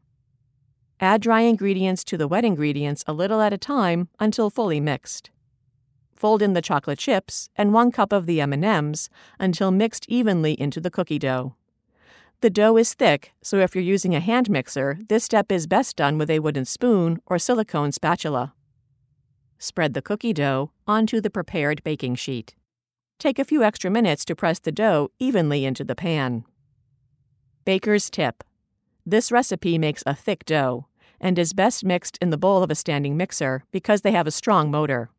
[1.01, 5.31] Add dry ingredients to the wet ingredients a little at a time until fully mixed.
[6.15, 10.79] Fold in the chocolate chips and 1 cup of the M&Ms until mixed evenly into
[10.79, 11.55] the cookie dough.
[12.43, 15.95] The dough is thick, so if you're using a hand mixer, this step is best
[15.95, 18.53] done with a wooden spoon or silicone spatula.
[19.59, 22.53] Spread the cookie dough onto the prepared baking sheet.
[23.17, 26.43] Take a few extra minutes to press the dough evenly into the pan.
[27.63, 28.43] Baker's tip
[29.05, 30.87] this recipe makes a thick dough
[31.21, 34.31] and is best mixed in the bowl of a standing mixer because they have a
[34.31, 35.11] strong motor.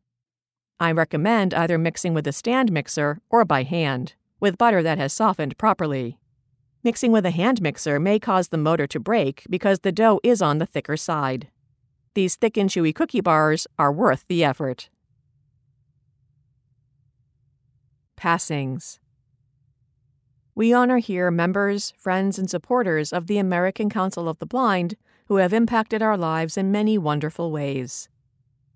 [0.79, 5.11] I recommend either mixing with a stand mixer or by hand, with butter that has
[5.11, 6.19] softened properly.
[6.85, 10.39] Mixing with a hand mixer may cause the motor to break because the dough is
[10.39, 11.47] on the thicker side.
[12.13, 14.89] These thick and chewy cookie bars are worth the effort.
[18.15, 18.99] Passings
[20.53, 25.37] We honor here members, friends, and supporters of the American Council of the Blind who
[25.37, 28.09] have impacted our lives in many wonderful ways.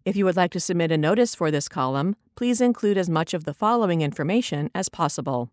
[0.03, 3.35] If you would like to submit a notice for this column, please include as much
[3.35, 5.51] of the following information as possible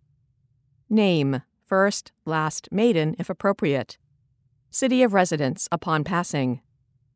[0.88, 3.98] Name, first, last, maiden, if appropriate.
[4.70, 6.60] City of residence upon passing.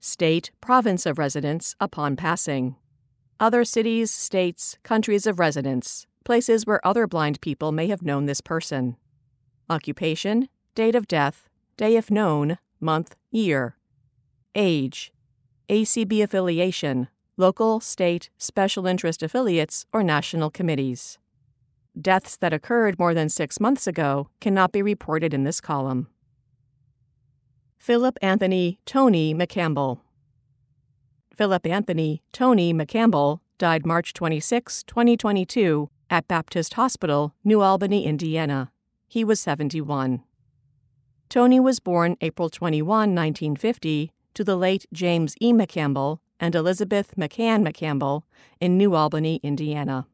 [0.00, 2.76] State, province of residence upon passing.
[3.38, 8.40] Other cities, states, countries of residence, places where other blind people may have known this
[8.40, 8.96] person.
[9.68, 13.76] Occupation, date of death, day if known, month, year.
[14.54, 15.12] Age,
[15.68, 21.19] ACB affiliation, local, state, special interest affiliates, or national committees.
[21.98, 26.08] Deaths that occurred more than six months ago cannot be reported in this column.
[27.78, 30.00] Philip Anthony Tony McCampbell.
[31.34, 38.70] Philip Anthony Tony McCampbell died March 26, 2022, at Baptist Hospital, New Albany, Indiana.
[39.08, 40.22] He was 71.
[41.28, 45.52] Tony was born April 21, 1950, to the late James E.
[45.52, 48.22] McCampbell and Elizabeth McCann McCampbell
[48.60, 50.06] in New Albany, Indiana.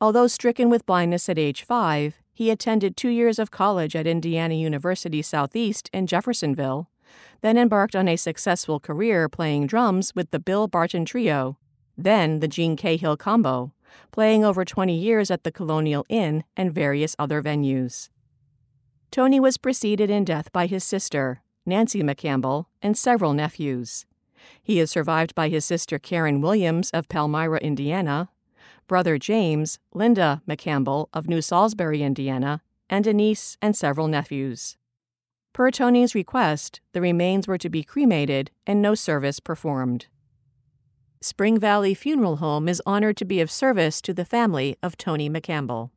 [0.00, 4.54] Although stricken with blindness at age five, he attended two years of college at Indiana
[4.54, 6.88] University Southeast in Jeffersonville,
[7.40, 11.58] then embarked on a successful career playing drums with the Bill Barton Trio,
[11.96, 13.72] then the Gene Cahill Combo,
[14.12, 18.08] playing over 20 years at the Colonial Inn and various other venues.
[19.10, 24.06] Tony was preceded in death by his sister, Nancy McCampbell, and several nephews.
[24.62, 28.28] He is survived by his sister Karen Williams of Palmyra, Indiana,
[28.88, 34.76] brother James, Linda McCampbell of New Salisbury, Indiana, and a niece and several nephews.
[35.52, 40.06] Per Tony's request, the remains were to be cremated and no service performed.
[41.20, 45.28] Spring Valley Funeral Home is honored to be of service to the family of Tony
[45.28, 45.90] McCampbell.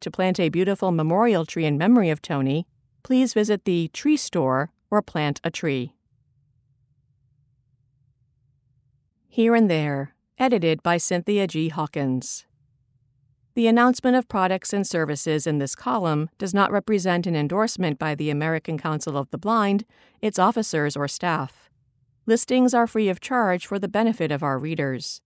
[0.00, 2.66] To plant a beautiful memorial tree in memory of Tony,
[3.02, 5.94] please visit the tree store or plant a tree.
[9.28, 11.68] Here and There, edited by Cynthia G.
[11.68, 12.46] Hawkins.
[13.54, 18.14] The announcement of products and services in this column does not represent an endorsement by
[18.14, 19.84] the American Council of the Blind,
[20.22, 21.68] its officers, or staff.
[22.24, 25.20] Listings are free of charge for the benefit of our readers.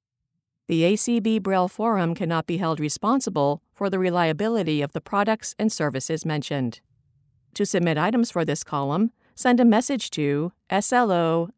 [0.66, 5.70] The ACB Braille Forum cannot be held responsible for the reliability of the products and
[5.70, 6.80] services mentioned.
[7.54, 11.50] To submit items for this column, send a message to slovering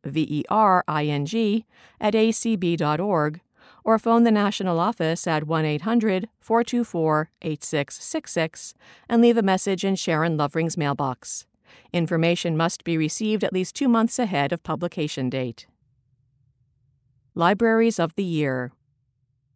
[2.01, 3.41] at acb.org
[3.85, 8.75] or phone the national office at 1 800 424 8666
[9.09, 11.47] and leave a message in Sharon Lovering's mailbox.
[11.93, 15.67] Information must be received at least two months ahead of publication date.
[17.35, 18.73] Libraries of the Year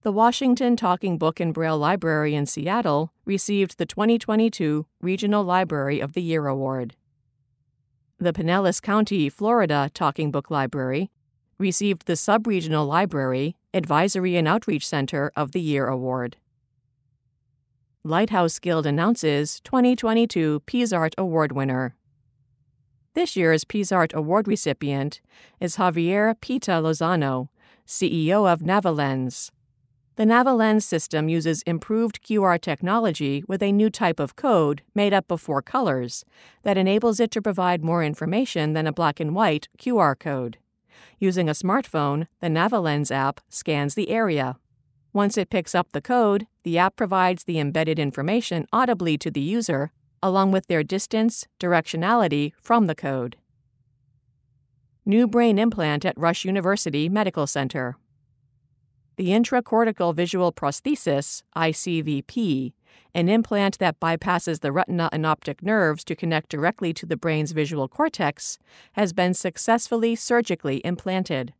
[0.02, 6.12] The Washington Talking Book and Braille Library in Seattle received the 2022 Regional Library of
[6.12, 6.94] the Year Award
[8.20, 11.08] the Pinellas County, Florida Talking Book Library
[11.58, 16.36] received the Subregional Library Advisory and Outreach Center of the Year Award.
[18.04, 21.96] Lighthouse Guild announces 2022 Pisart Award winner.
[23.14, 25.20] This year's Pisart Award recipient
[25.60, 27.48] is Javier Pita Lozano,
[27.86, 29.50] CEO of NaviLens,
[30.18, 35.30] the NaviLens system uses improved QR technology with a new type of code made up
[35.30, 36.24] of four colors
[36.64, 40.58] that enables it to provide more information than a black and white QR code.
[41.20, 44.56] Using a smartphone, the NaviLens app scans the area.
[45.12, 49.40] Once it picks up the code, the app provides the embedded information audibly to the
[49.40, 49.90] user,
[50.22, 53.36] along with their distance, directionality from the code.
[55.04, 57.96] New brain implant at Rush University Medical Center.
[59.16, 62.74] The intracortical visual prosthesis, ICVP,
[63.14, 67.52] an implant that bypasses the retina and optic nerves to connect directly to the brain's
[67.52, 68.58] visual cortex,
[68.92, 71.54] has been successfully surgically implanted.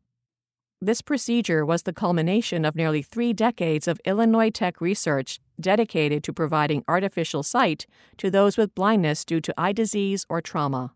[0.81, 6.33] This procedure was the culmination of nearly three decades of Illinois Tech research dedicated to
[6.33, 7.87] providing artificial sight
[8.19, 10.93] to those with blindness due to eye disease or trauma.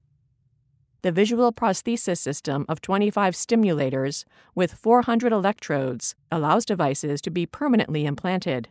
[1.03, 4.24] The visual prosthesis system of 25 stimulators
[4.55, 8.68] with 400 electrodes allows devices to be permanently implanted.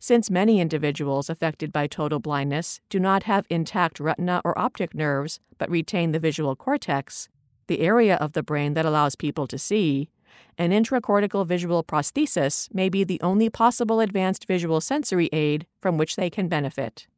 [0.00, 5.40] Since many individuals affected by total blindness do not have intact retina or optic nerves
[5.58, 7.28] but retain the visual cortex,
[7.66, 10.08] the area of the brain that allows people to see,
[10.56, 16.14] an intracortical visual prosthesis may be the only possible advanced visual sensory aid from which
[16.14, 17.08] they can benefit.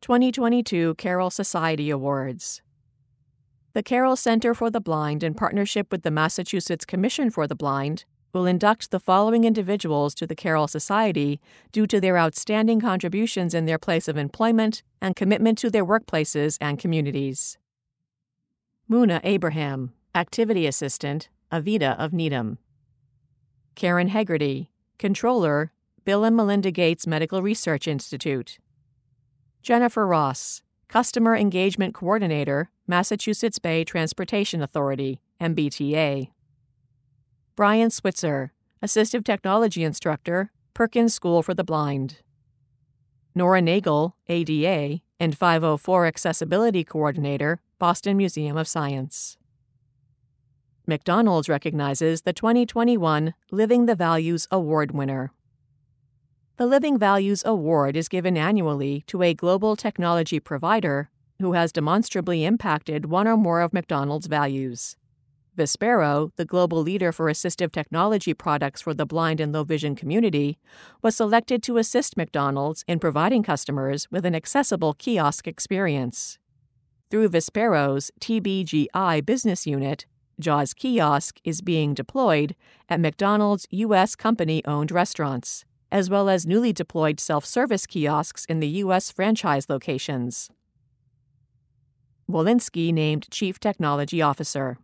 [0.00, 2.62] 2022 Carroll Society Awards
[3.74, 8.06] The Carroll Center for the Blind, in partnership with the Massachusetts Commission for the Blind,
[8.32, 11.40] will induct the following individuals to the Carroll Society
[11.72, 16.56] due to their outstanding contributions in their place of employment and commitment to their workplaces
[16.60, 17.58] and communities.
[18.90, 22.58] Muna Abraham, Activity Assistant, Avita of Needham.
[23.74, 25.72] Karen Hegarty, Controller,
[26.04, 28.58] Bill and Melinda Gates Medical Research Institute.
[29.62, 36.30] Jennifer Ross, Customer Engagement Coordinator, Massachusetts Bay Transportation Authority, MBTA.
[37.56, 42.18] Brian Switzer, Assistive Technology Instructor, Perkins School for the Blind.
[43.34, 49.36] Nora Nagel, ADA, and 504 Accessibility Coordinator, Boston Museum of Science.
[50.86, 55.32] McDonald's recognizes the 2021 Living the Values Award winner.
[56.56, 62.44] The Living Values Award is given annually to a global technology provider who has demonstrably
[62.44, 64.96] impacted one or more of McDonald's values.
[65.56, 70.58] Vispero, the global leader for assistive technology products for the blind and low vision community,
[71.02, 76.38] was selected to assist McDonald's in providing customers with an accessible kiosk experience.
[77.10, 80.06] Through Vispero's TPGi business unit,
[80.38, 82.56] JAWS kiosk is being deployed
[82.88, 84.16] at McDonald's U.S.
[84.16, 89.10] company owned restaurants, as well as newly deployed self service kiosks in the U.S.
[89.10, 90.50] franchise locations.
[92.30, 94.78] Wolynski named Chief Technology Officer.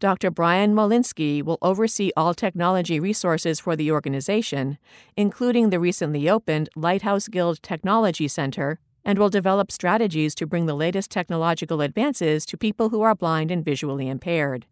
[0.00, 0.30] Dr.
[0.30, 4.78] Bryan Wolynski will oversee all technology resources for the organization,
[5.16, 10.76] including the recently opened Lighthouse Guild Technology Center and will develop strategies to bring the
[10.76, 14.66] latest technological advances to people who are blind and visually impaired.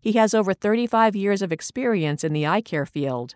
[0.00, 3.34] He has over 35 years of experience in the eye care field.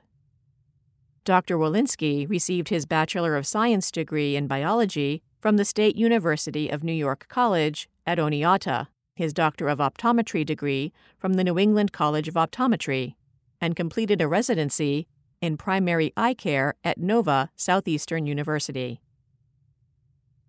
[1.25, 1.57] Dr.
[1.57, 6.93] Wolynski received his Bachelor of Science degree in biology from the State University of New
[6.93, 12.35] York College at Oneonta, his Doctor of Optometry degree from the New England College of
[12.35, 13.15] Optometry,
[13.61, 15.07] and completed a residency
[15.41, 19.01] in primary eye care at Nova Southeastern University.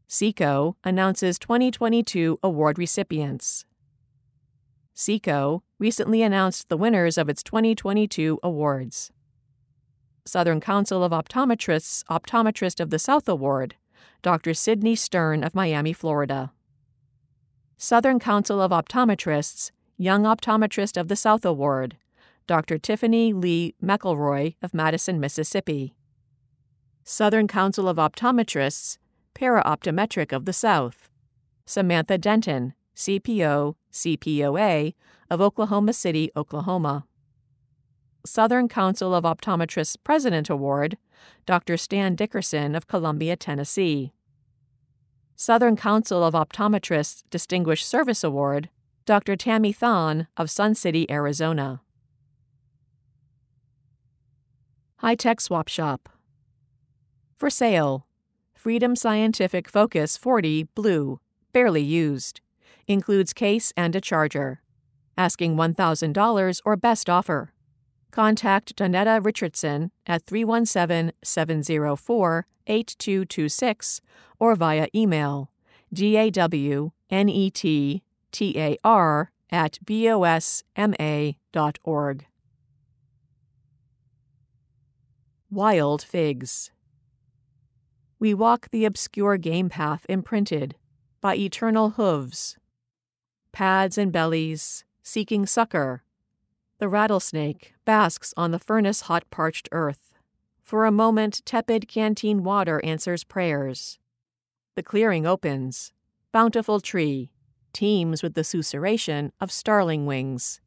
[0.07, 3.65] Seco announces 2022 award recipients.
[4.93, 9.11] Seco recently announced the winners of its 2022 awards.
[10.25, 13.75] Southern Council of Optometrists Optometrist of the South Award,
[14.21, 14.53] Dr.
[14.53, 16.51] Sidney Stern of Miami, Florida.
[17.77, 21.97] Southern Council of Optometrists Young Optometrist of the South Award,
[22.47, 22.77] Dr.
[22.77, 25.93] Tiffany Lee McElroy of Madison, Mississippi.
[27.03, 28.97] Southern Council of Optometrists
[29.33, 31.09] Para-Optometric of the South,
[31.65, 34.93] Samantha Denton, CPO, CPOA
[35.29, 37.05] of Oklahoma City, Oklahoma.
[38.25, 40.97] Southern Council of Optometrists President Award,
[41.45, 41.75] Dr.
[41.75, 44.13] Stan Dickerson of Columbia, Tennessee.
[45.37, 48.69] Southern Council of Optometrists Distinguished Service Award,
[49.05, 49.35] Dr.
[49.35, 51.81] Tammy Thon of Sun City, Arizona.
[54.97, 56.07] High Tech Swap Shop.
[57.35, 58.07] For sale
[58.53, 61.19] Freedom Scientific Focus 40 Blue,
[61.51, 62.39] barely used.
[62.87, 64.61] Includes case and a charger.
[65.17, 67.51] Asking $1,000 or best offer.
[68.15, 73.99] Contact Donetta Richardson at 317 704 8226
[74.39, 75.51] or via email
[75.93, 76.87] dawnetar
[79.51, 81.35] at bosma.org.
[85.51, 86.71] Wild Figs
[88.17, 90.75] we walk the obscure game path imprinted
[91.19, 92.55] by eternal hooves,
[93.51, 96.04] pads and bellies, seeking succor.
[96.85, 100.13] The rattlesnake basks on the furnace hot parched earth.
[100.61, 103.97] For a moment, tepid canteen water answers prayers.
[104.75, 105.93] The clearing opens.
[106.31, 107.31] Bountiful tree
[107.73, 110.61] teems with the susurration of starling wings.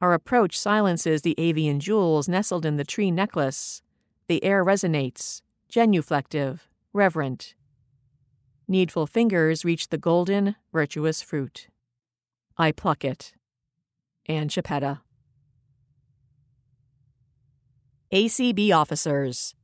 [0.00, 3.80] Our approach silences the avian jewels nestled in the tree necklace.
[4.26, 6.62] The air resonates, genuflective,
[6.92, 7.54] reverent.
[8.66, 11.68] Needful fingers reach the golden, virtuous fruit.
[12.56, 13.34] I pluck it.
[14.26, 15.02] Ann Chiappetta.
[18.10, 19.54] ACB Officers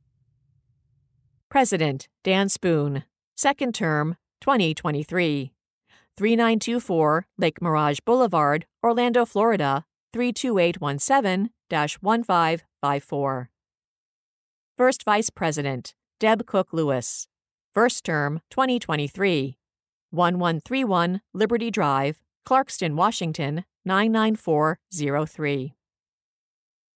[1.49, 3.03] President Dan Spoone,
[3.35, 5.51] second term, 2023.
[6.15, 9.83] 3924 Lake Mirage Boulevard, Orlando, Florida
[10.13, 13.49] 32817 1554.
[14.77, 17.27] First Vice President Deb Cook Lewis,
[17.73, 19.57] first term 2023.
[20.11, 25.74] 1131 Liberty Drive, Clarkston, Washington 99403.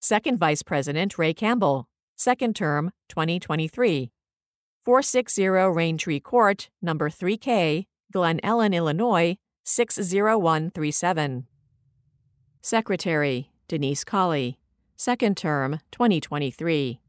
[0.01, 4.11] Second Vice President Ray Campbell, second term 2023.
[4.85, 11.47] 460 Raintree Court, number 3K, Glen Ellyn, Illinois 60137.
[12.61, 14.57] Secretary Denise Colley,
[14.95, 17.01] second term 2023.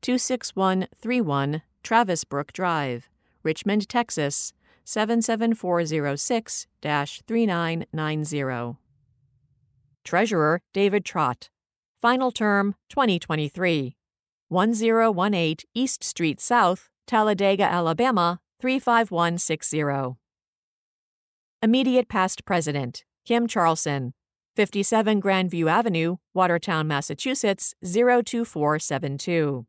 [0.00, 3.08] 26131 Travis Brook Drive,
[3.42, 4.52] Richmond, Texas
[4.84, 8.78] 77406 3990.
[10.04, 11.50] Treasurer David Trott,
[12.02, 13.96] final term 2023.
[14.48, 20.16] 1018 East Street South, Talladega, Alabama 35160.
[21.62, 24.12] Immediate past president Kim Charlson,
[24.56, 29.64] 57 Grandview Avenue, Watertown, Massachusetts 02472.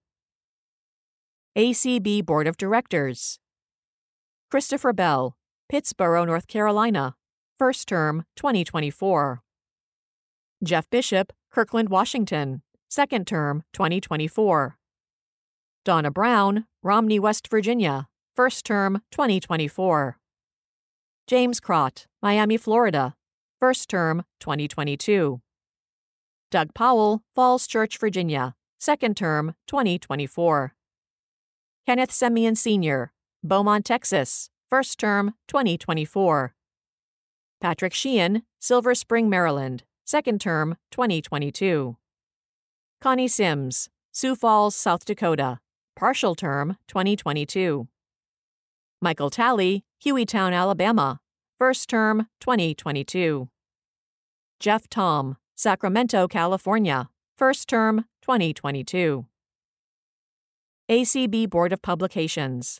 [1.56, 3.38] ACB Board of Directors
[4.50, 5.38] Christopher Bell,
[5.72, 7.16] Pittsboro, North Carolina,
[7.60, 9.44] first term 2024.
[10.64, 14.78] Jeff Bishop, Kirkland, Washington, second term 2024.
[15.84, 20.18] Donna Brown, Romney, West Virginia, first term 2024.
[21.28, 23.16] James Kracht, Miami, Florida,
[23.60, 25.42] first term 2022.
[26.50, 30.74] Doug Powell, Falls Church, Virginia, second term 2024.
[31.86, 33.12] Kenneth Semien Sr.,
[33.44, 36.56] Beaumont, Texas, first term 2024.
[37.60, 41.98] Patrick Sheehan, Silver Spring, Maryland, second term 2022.
[43.02, 45.60] Connie Sims, Sioux Falls, South Dakota,
[45.96, 47.88] partial term 2022.
[49.02, 51.20] Michael Talley, Hueytown, Alabama,
[51.58, 53.50] first term 2022.
[54.60, 59.26] Jeff Thom, Sacramento, California, first term 2022.
[60.90, 62.80] ACB Board of Publications.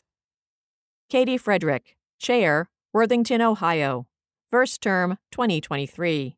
[1.10, 4.06] Katie Frederick, Chair, Worthington, Ohio,
[4.50, 6.36] first term 2023.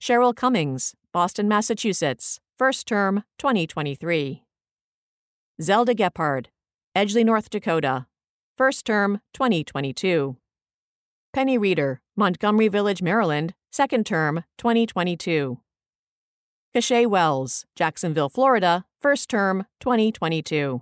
[0.00, 4.44] Cheryl Cummings, Boston, Massachusetts, first term 2023.
[5.60, 6.48] Zelda Gebhard,
[6.96, 8.06] Edgeley, North Dakota,
[8.56, 10.36] first term 2022.
[11.32, 15.58] Penny Reeder, Montgomery Village, Maryland, second term 2022.
[16.74, 20.80] Cachet Wells, Jacksonville, Florida, first term 2022.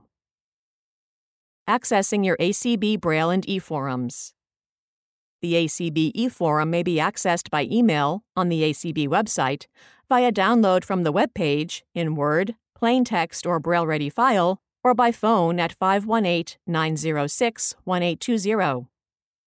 [1.69, 4.36] Accessing your ACB Braille and e-forums.
[5.43, 9.67] The ACB e-forum may be accessed by email on the ACB website,
[10.09, 14.95] via download from the web page in Word, plain text, or Braille ready file, or
[14.95, 18.87] by phone at 518 906 1820.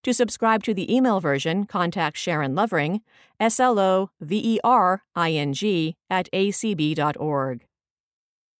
[0.03, 3.01] To subscribe to the email version, contact Sharon Lovering,
[3.39, 7.65] S L O V E R I N G, at acb.org.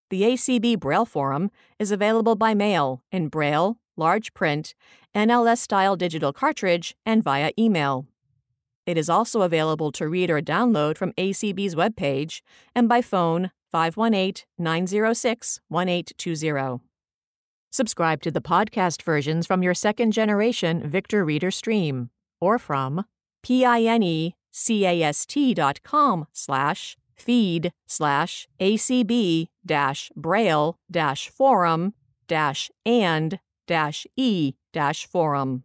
[0.09, 4.73] The ACB Braille Forum is available by mail in Braille, large print,
[5.15, 8.07] NLS style digital cartridge, and via email.
[8.85, 12.41] It is also available to read or download from ACB's webpage
[12.73, 16.79] and by phone 518 906 1820.
[17.71, 22.09] Subscribe to the podcast versions from your second generation Victor Reader stream
[22.41, 23.05] or from
[23.45, 24.33] pinecast.com
[26.33, 31.93] slash feed slash acb dash braille dash forum
[32.27, 34.53] dash and dash e
[35.07, 35.63] forum.